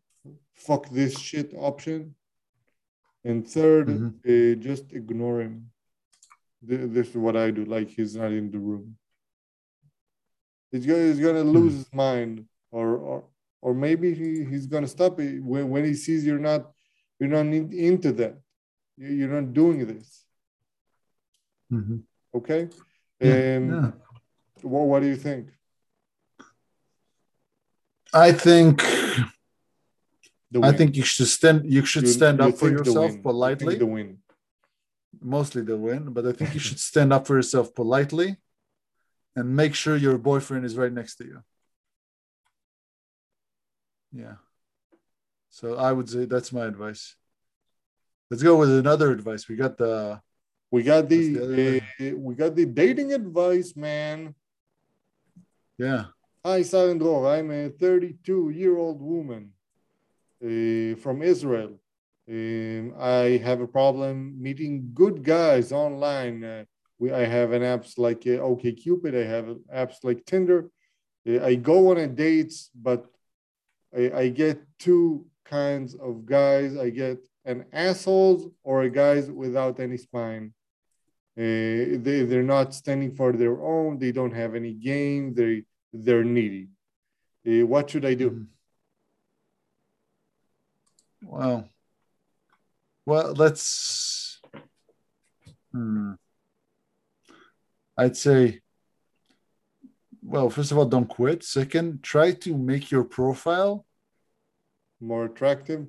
[0.57, 2.17] fuck this shit option.
[3.25, 4.09] And 3rd Mhm.
[4.27, 5.71] uh, just ignore him.
[6.69, 7.65] Th- This is what I do.
[7.65, 8.99] Like he's not in the room.
[10.73, 11.51] He's gonna, he's gonna Hmm.
[11.59, 13.29] lose his mind, or or
[13.61, 16.73] or maybe he, he's gonna stop it when, when he sees you're not
[17.21, 18.42] you're not in- into that.
[19.03, 20.09] You- You're not doing this.
[21.71, 21.99] Mhm.
[22.39, 22.63] Okay.
[23.21, 23.91] Yeah, Um, yeah.
[24.73, 25.45] What, what do you think?
[28.15, 28.75] I think
[30.69, 31.59] I think you should stand.
[31.77, 33.05] You should You- stand you up for yourself win.
[33.05, 33.75] You think politely.
[33.79, 34.09] The win.
[35.37, 38.29] Mostly the win, but I think you should stand up for yourself politely,
[39.37, 41.39] and make sure your boyfriend is right next to you.
[44.13, 44.37] Yeah.
[45.59, 47.17] So I would say that's my advice.
[48.33, 49.47] Let's go with another advice.
[49.47, 50.19] We got the
[50.71, 54.35] We got the, the uh, we got the dating advice, man.
[55.77, 56.05] yeah.
[56.43, 57.29] Hi, Dror.
[57.29, 59.53] I'm a 32 year old woman
[60.43, 61.79] uh, from Israel.
[62.27, 66.43] Um, I have a problem meeting good guys online.
[66.43, 66.65] Uh,
[66.99, 69.13] we, I have an apps like uh, OkCupid.
[69.15, 70.71] I have apps like Tinder.
[71.29, 73.05] I go on a dates, but
[73.95, 76.79] I, I get two kinds of guys.
[76.79, 80.53] I get an assholes or a guys without any spine.
[81.37, 83.99] Uh, they, they're not standing for their own.
[83.99, 85.35] They don't have any game.
[85.35, 86.69] They, they're needy.
[87.47, 88.31] Uh, what should I do?
[88.31, 88.47] Mhm.
[91.23, 91.69] Well,
[93.07, 94.41] well, let's.
[95.73, 96.13] Hmm.
[97.97, 98.61] I'd say.
[100.23, 101.43] Well, first of all, don't quit.
[101.45, 103.85] Second, try to make your profile
[105.01, 105.87] More attractive?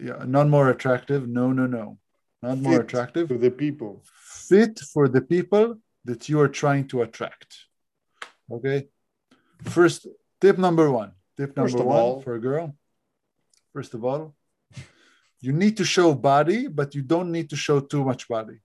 [0.00, 1.28] Yeah, not more attractive.
[1.28, 1.98] No, no, no.
[2.42, 3.28] not more Fit attractive.
[3.28, 4.02] For the people.
[4.50, 5.66] Fit for the people
[6.04, 7.50] that you are trying to attract.
[8.50, 8.88] Okay.
[9.62, 10.06] First
[10.40, 11.12] tip number one.
[11.36, 12.76] Tip number one all- for a girl.
[13.72, 14.34] First of all,
[15.40, 18.58] you need to show body, but you don't need to show too much body.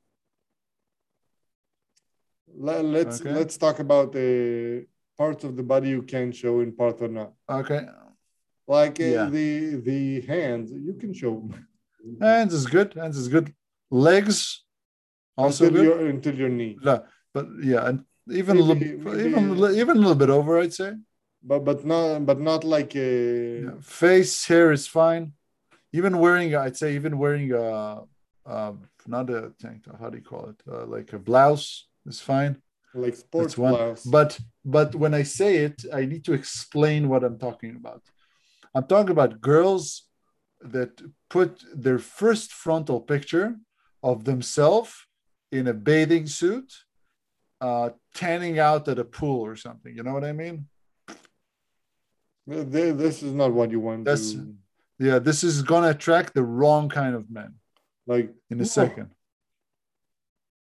[2.56, 3.34] Let's Okay.
[3.34, 4.86] let's talk about the
[5.18, 7.34] parts of the body you can show in part or not.
[7.50, 7.82] Okay.
[8.78, 9.28] Like uh, Yeah.
[9.38, 9.48] the
[9.90, 10.02] the
[10.34, 11.34] hands, you can show
[12.22, 12.90] Hands is good.
[13.02, 13.48] Hands is good.
[14.08, 14.64] Legs
[15.42, 15.86] also until good.
[15.90, 16.76] your until your knee.
[16.90, 17.00] Yeah,
[17.36, 17.98] but yeah, and
[18.42, 19.44] even Maybe- a little, maybe- even
[19.84, 20.92] even a little bit over, I'd say.
[21.50, 23.12] But but not but not like a
[23.66, 23.78] Yeah.
[23.82, 25.26] Face hair is fine.
[26.00, 27.66] Even wearing, I'd say, even wearing a,
[28.54, 28.74] uh,
[29.16, 29.98] not a tank top.
[30.02, 30.60] How do you call it?
[30.72, 31.66] Uh, like a blouse
[32.12, 32.54] is fine.
[33.06, 33.74] like sports That's one.
[33.76, 34.04] blouse.
[34.18, 34.32] But
[34.78, 38.04] but when I say it, I need to explain what I'm talking about.
[38.76, 40.04] I'm talking about girls
[40.62, 43.56] that put their first frontal picture
[44.04, 44.94] of themselves
[45.52, 46.72] in a bathing suit,
[47.62, 49.96] uh, tanning out at a pool or something.
[49.96, 50.68] You know what I mean?
[52.50, 54.56] Th- th- this is not what you want That's- to
[55.00, 57.56] Yeah, this is gonna attract the wrong kind of men
[58.06, 59.10] like in a "Whoa, second.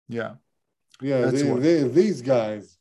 [0.07, 0.35] Yeah,
[1.01, 2.78] Yeah, they, they, these guys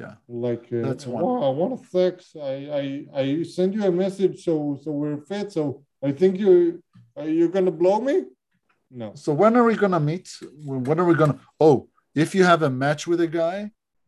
[0.00, 0.14] yeah,
[0.46, 1.22] like uh, That's one.
[1.24, 2.34] wow, I want to sex.
[2.52, 2.84] I, I
[3.22, 3.24] I
[3.56, 5.46] send you a message so so we're fit.
[5.56, 5.64] So
[6.08, 6.82] I think you
[7.20, 8.16] are you gonna blow me?
[9.00, 9.08] No.
[9.24, 10.26] So when are we gonna meet?
[10.88, 11.38] When are we gonna?
[11.66, 11.76] Oh,
[12.24, 13.58] if you have a match with a guy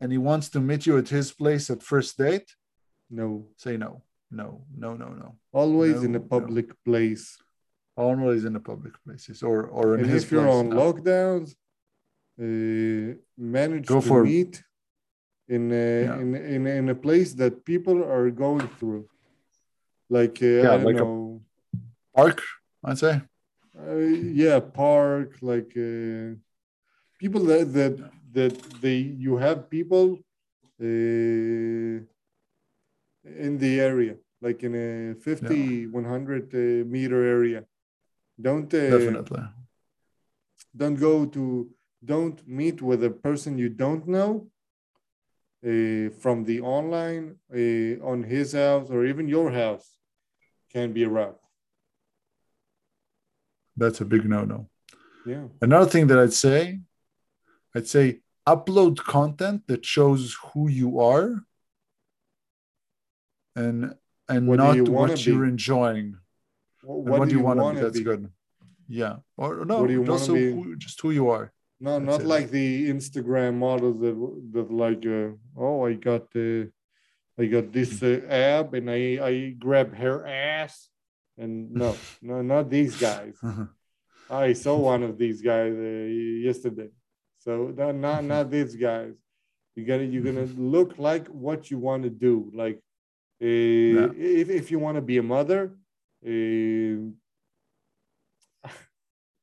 [0.00, 2.48] and he wants to meet you at his place at first date,
[3.20, 3.26] No.
[3.64, 3.90] say no,
[4.40, 4.48] no,
[4.82, 5.28] no, no, no.
[5.60, 6.28] Always in No, a no.
[6.34, 7.24] public place.
[7.96, 10.60] Always in the public places or or in and his if you're place.
[10.60, 10.76] on no.
[10.80, 11.48] lockdowns,
[12.44, 14.54] uh, manage Go to for- meet
[15.48, 16.18] in a, Yeah.
[16.22, 19.04] in in in a place that people are going through.
[20.08, 21.42] Like uh, Yeah, I don't like a- know.
[22.14, 22.40] park,
[22.84, 23.20] I'd say.
[23.76, 23.96] Uh,
[24.42, 26.34] yeah, park like uh,
[27.18, 27.94] people that that
[28.32, 30.06] that they you have people
[30.80, 31.96] uh,
[33.44, 37.64] in the area, like in a 50, 100 uh, meter area.
[38.40, 39.42] Don't uh, Definitely.
[40.76, 41.68] don't go to
[42.04, 44.46] don't meet with a person you don't know
[45.64, 49.88] uh, from the online uh, on his house or even your house
[50.72, 51.36] can be a rough.
[53.76, 54.68] That's a big no-no.
[55.26, 55.46] Yeah.
[55.60, 56.80] Another thing that I'd say,
[57.74, 61.42] I'd say upload content that shows who you are
[63.56, 63.94] and
[64.28, 65.48] and What not you what you're be?
[65.48, 66.16] enjoying.
[66.82, 67.80] What, And what, do you want to be?
[67.80, 68.04] That's be?
[68.04, 68.30] good.
[68.88, 69.16] Yeah.
[69.36, 71.52] Or no, What you also who, just who you are.
[71.80, 72.26] No, That's not it.
[72.26, 74.14] like the Instagram models that
[74.52, 76.64] that like, uh, oh, I got uh,
[77.38, 80.88] I got this uh, ab and I I grab her ass,
[81.36, 83.36] and no, no, not these guys.
[84.30, 86.08] I saw one of these guys uh,
[86.48, 86.90] yesterday,
[87.38, 89.14] so no, not not these guys.
[89.74, 92.50] You gotta you're gonna look like what you want to do.
[92.54, 92.76] Like,
[93.42, 95.76] uh, if if you want to be a mother,
[96.24, 97.10] uh,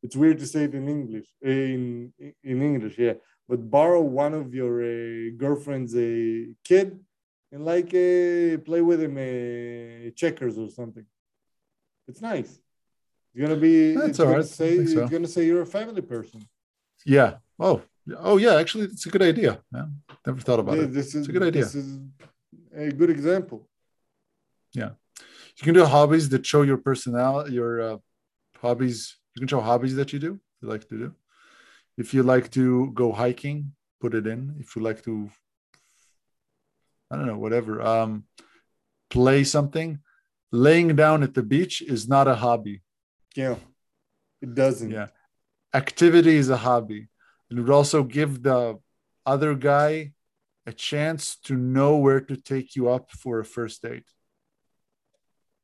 [0.03, 1.27] it's weird to say it in English.
[1.41, 3.13] In in English, yeah.
[3.47, 6.87] But borrow one of your uh, girlfriend's uh, kid
[7.51, 11.05] and like uh, play with him uh, checkers or something.
[12.07, 12.51] It's nice.
[13.33, 13.93] It's gonna be.
[13.93, 14.45] That's it's all right.
[14.45, 15.01] Say so.
[15.01, 16.39] it's gonna say you're a family person.
[17.05, 17.35] yeah.
[17.59, 17.81] Oh.
[18.17, 19.61] Oh yeah, actually it's a good idea.
[19.73, 19.85] Yeah.
[20.25, 20.93] Never thought about Th- it.
[20.93, 21.63] This is a good idea.
[21.63, 21.99] This is
[22.75, 23.69] a good example.
[24.73, 24.91] Yeah
[25.57, 27.97] you can do hobbies that show your personality, your uh,
[28.61, 29.17] hobbies.
[29.35, 31.15] You can show hobbies that you do, you like to do.
[31.97, 34.55] If you like to go hiking, put it in.
[34.59, 35.29] If you like to,
[37.09, 38.25] I don't know, whatever, um,
[39.09, 39.99] play something,
[40.51, 42.81] laying down at the beach is not a hobby.
[43.35, 43.55] Yeah,
[44.41, 44.91] it doesn't.
[44.91, 45.07] Yeah.
[45.73, 47.07] Activity is a hobby.
[47.49, 48.79] And it would also give the
[49.25, 50.13] other guy
[50.65, 54.03] a chance to know where to take you up for a first date.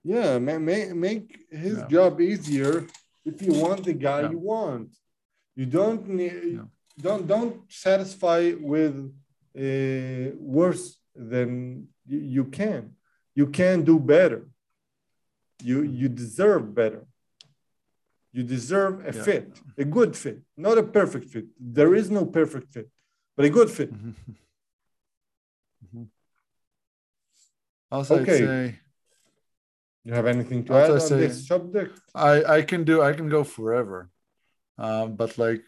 [0.04, 1.88] Yeah, ma- ma- make his Yeah.
[1.88, 2.88] job easier
[3.30, 4.32] if you want the guy Yeah.
[4.34, 4.90] you want.
[5.60, 6.68] You don't need Yeah.
[7.08, 7.56] don't don't
[7.86, 8.42] satisfy
[8.74, 8.96] with
[9.66, 10.86] uh, worse
[11.32, 11.88] than
[12.36, 12.84] you, can.
[13.40, 14.42] You can do better.
[15.70, 17.04] You you deserve better.
[18.36, 19.24] You deserve a Yeah.
[19.28, 19.48] fit,
[19.84, 21.46] a good fit, not a perfect fit.
[21.78, 22.88] There is no perfect fit,
[23.36, 23.90] but a good fit.
[23.94, 24.14] Mhm.
[25.86, 26.06] Mhm.
[27.96, 28.80] Also, Okay.
[30.08, 32.00] You have anything to add on say- this subject?
[32.16, 34.10] I I can do I can go forever,
[34.78, 35.66] um, but like,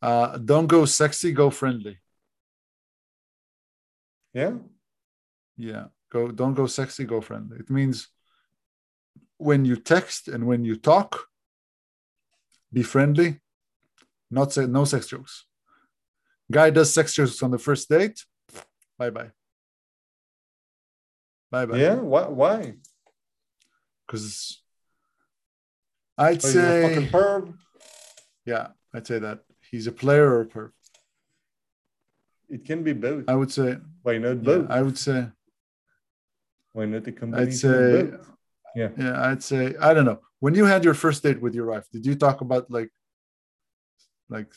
[0.00, 1.98] uh, don't go sexy, go friendly.
[4.32, 4.54] Yeah.
[5.58, 7.58] Yeah, go don't go sexy, go friendly.
[7.58, 8.08] It means
[9.36, 11.10] when you text and when you talk,
[12.72, 13.40] be friendly.
[14.30, 15.44] Not say no sex jokes.
[16.50, 18.24] Guy does sex jokes on the first date.
[18.98, 19.32] Bye bye.
[21.50, 21.76] Bye bye.
[21.76, 21.96] Yeah.
[21.96, 22.26] Why?
[22.28, 22.74] Why?
[24.06, 24.62] Because
[26.16, 27.54] I'd oh, fucking say, perv?
[28.44, 29.40] yeah, I'd say that
[29.70, 30.70] he's a player or a perv.
[32.48, 33.24] It can be both.
[33.28, 34.70] I would say, Why not yeah, both?
[34.70, 35.26] I would say,
[36.72, 38.30] Why not a combination say- of both?
[38.76, 38.88] Yeah.
[38.98, 40.18] yeah, I'd say, I don't know.
[40.40, 42.90] When you had your first date with your wife, did you talk about like,
[44.28, 44.52] like,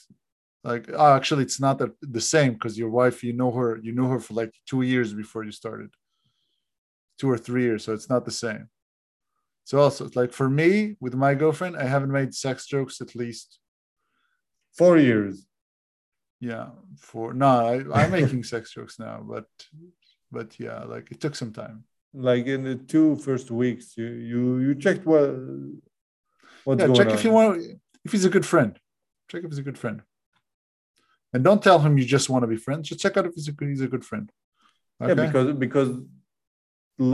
[0.64, 0.90] like?
[0.92, 4.08] Oh, actually, it's not that the same because your wife, you know her, you knew
[4.08, 5.92] her for like two years before you started,
[7.20, 8.70] two or three years, so it's not the same.
[9.68, 13.16] So also, it's like for me with my girlfriend, I haven't made sex jokes at
[13.16, 13.60] least
[14.78, 15.46] Four years.
[16.40, 16.68] yeah
[17.10, 19.48] for no I, i'm making sex jokes now but
[20.32, 21.78] but yeah like it took some time
[22.14, 25.26] Like in the two first weeks, you you you checked what
[26.66, 27.16] what's yeah check on.
[27.18, 27.54] if you want
[28.06, 28.72] if he's a good friend
[29.30, 30.00] check if he's a good friend
[31.34, 33.50] and don't tell him you just want to be friends just check out if he's
[33.54, 34.28] a good he's a good friend
[35.02, 35.90] Yeah, because because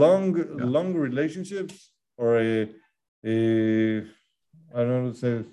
[0.02, 0.68] long Yeah.
[0.76, 1.74] long relationships
[2.16, 2.68] or a
[3.24, 3.36] a
[4.74, 5.44] I don't know what to say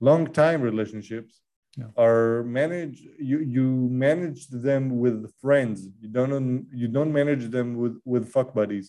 [0.00, 1.34] long time relationships
[1.80, 1.90] Yeah.
[2.06, 3.66] are managed you you
[4.06, 8.86] manage them with friends you don't you don't manage them with with fuck buddies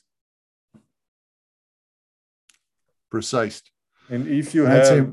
[3.09, 3.61] precise
[4.09, 5.11] and if you I'd have say-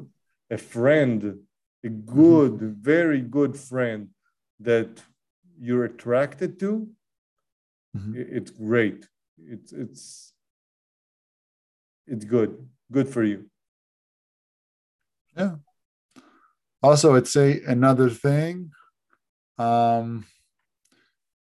[0.50, 1.18] a friend
[1.84, 2.54] a good
[2.92, 4.08] very good friend
[4.68, 4.90] that
[5.66, 6.70] you're attracted to
[7.96, 8.12] Mhm.
[8.38, 9.00] it's great
[9.54, 10.02] it's it's
[12.06, 13.50] it's good good for you.
[15.36, 15.56] Yeah.
[16.82, 18.70] also i'd say another thing
[19.58, 20.24] um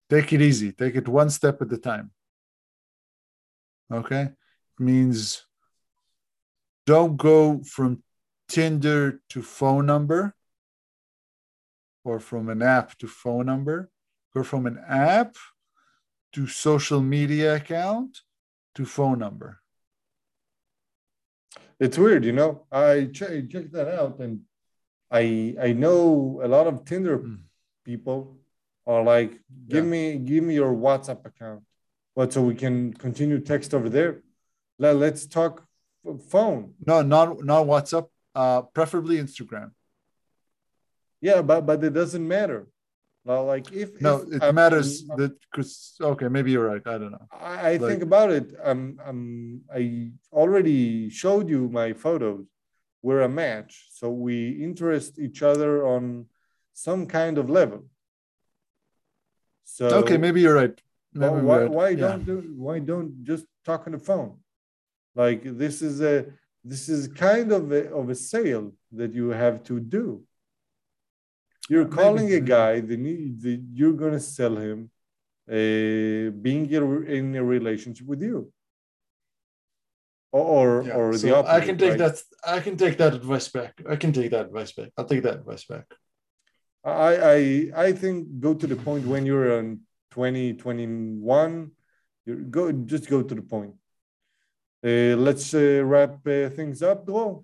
[0.08, 0.72] take it easy.
[0.72, 2.10] Take it one step at a time.
[3.92, 4.30] Okay?
[4.78, 5.44] Means
[6.86, 8.02] don't go from
[8.48, 10.34] tinder to phone number
[12.04, 13.90] or from an app to phone number.
[14.34, 15.36] Go from an app
[16.32, 18.20] to social media account
[18.74, 19.60] to phone number
[21.80, 22.66] it's weird you know?
[22.72, 24.40] I che- checked that out and
[25.10, 27.38] i i know a lot of tinder Mm.
[27.84, 28.18] people
[28.86, 29.32] are like
[29.68, 29.90] give Yeah.
[29.94, 31.62] me give me your whatsapp account
[32.16, 34.22] but so we can continue text over there.
[34.78, 35.54] Let, let's talk
[36.32, 36.74] phone.
[36.90, 39.70] No not not whatsapp uh preferably instagram.
[41.20, 42.60] Yeah but but it doesn't matter
[43.26, 47.12] now like if no if it matters that because okay maybe you're right i don't
[47.12, 48.54] know I, I think about it.
[48.62, 52.46] Um, um, I already showed you my photos.
[53.02, 56.26] We're a match, so we interest each other on
[56.72, 57.84] some kind of level.
[59.64, 60.80] So okay maybe you're right
[61.16, 61.70] maybe why, right.
[61.70, 61.96] why Yeah.
[61.96, 64.38] don't do, why don't just talk on the phone?
[65.14, 66.26] Like this is a
[66.64, 70.25] this is kind of a, of a sale that you have to do.
[71.68, 72.98] You're Maybe- calling a guy that,
[73.78, 74.90] you're gonna sell him
[75.48, 78.52] uh, being in- a relationship with you.
[80.32, 81.54] Or or, Yeah, or so the opposite.
[81.54, 81.98] I can take right?
[81.98, 82.22] that.
[82.56, 83.72] I can take that advice back.
[83.88, 84.90] I can take that advice back.
[84.96, 85.86] I'll take that advice back.
[86.84, 87.38] I, I
[87.86, 91.70] I think go to the point when you're on 20, 21,
[92.26, 93.74] you go just go to the point.
[94.84, 97.42] Uh, let's uh, wrap uh, things up, Dror.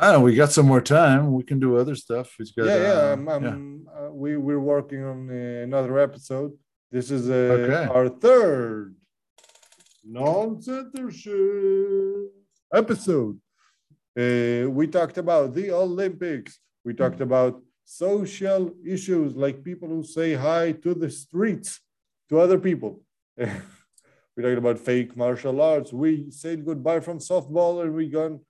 [0.00, 0.24] I don't know.
[0.24, 1.34] We got some more time.
[1.34, 2.34] We can do other stuff.
[2.38, 2.92] It's got, yeah, yeah.
[2.92, 6.52] uh, I'm, I'm, Uh, we we're working on uh, another episode.
[6.90, 7.84] This is uh, Okay.
[7.96, 8.94] our third
[10.08, 12.28] NoSensorship
[12.72, 13.36] episode.
[14.18, 16.58] Uh, we talked about the Olympics.
[16.86, 21.80] We talked about social issues like people who say hi to the streets
[22.28, 23.02] to other people.
[23.36, 25.92] we talked about fake martial arts.
[25.92, 28.40] We said goodbye from softball and we gone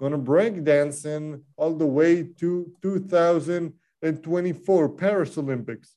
[0.00, 5.94] gonna break dancing all the way to 2024 Paris Olympics.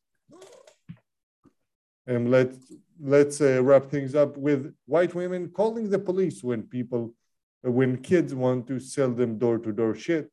[2.06, 2.58] And let's
[3.00, 7.16] let's uh, wrap things up with white women calling the police when people
[7.62, 10.30] when kids want to sell them door to door shit,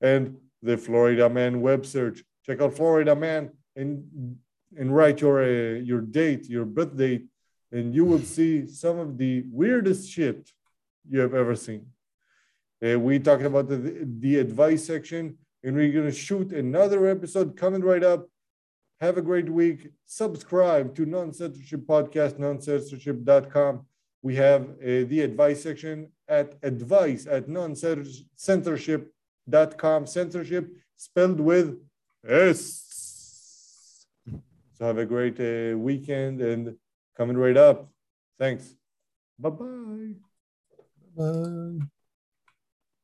[0.00, 2.22] and the Florida Man web search.
[2.46, 4.38] Check out Florida Man and
[4.78, 7.26] and write your uh, your date, your birth date,
[7.72, 10.52] and you will see some of the weirdest shit
[11.10, 11.86] you have ever seen.
[12.84, 17.56] Uh, we talked about the, the advice section, and we're going to shoot another episode
[17.56, 18.28] coming right up.
[19.00, 19.88] Have a great week.
[20.06, 23.86] Subscribe to NoSensorship Podcast, nosensorship.com.
[24.22, 30.06] We have uh, the advice section at advice at nosensorship.com.
[30.06, 31.78] Censorship spelled with
[32.26, 34.06] S.
[34.74, 36.76] So have a great uh, weekend and
[37.16, 37.88] coming right up.
[38.38, 38.74] Thanks.
[39.38, 40.14] Bye bye.
[41.20, 41.84] uh,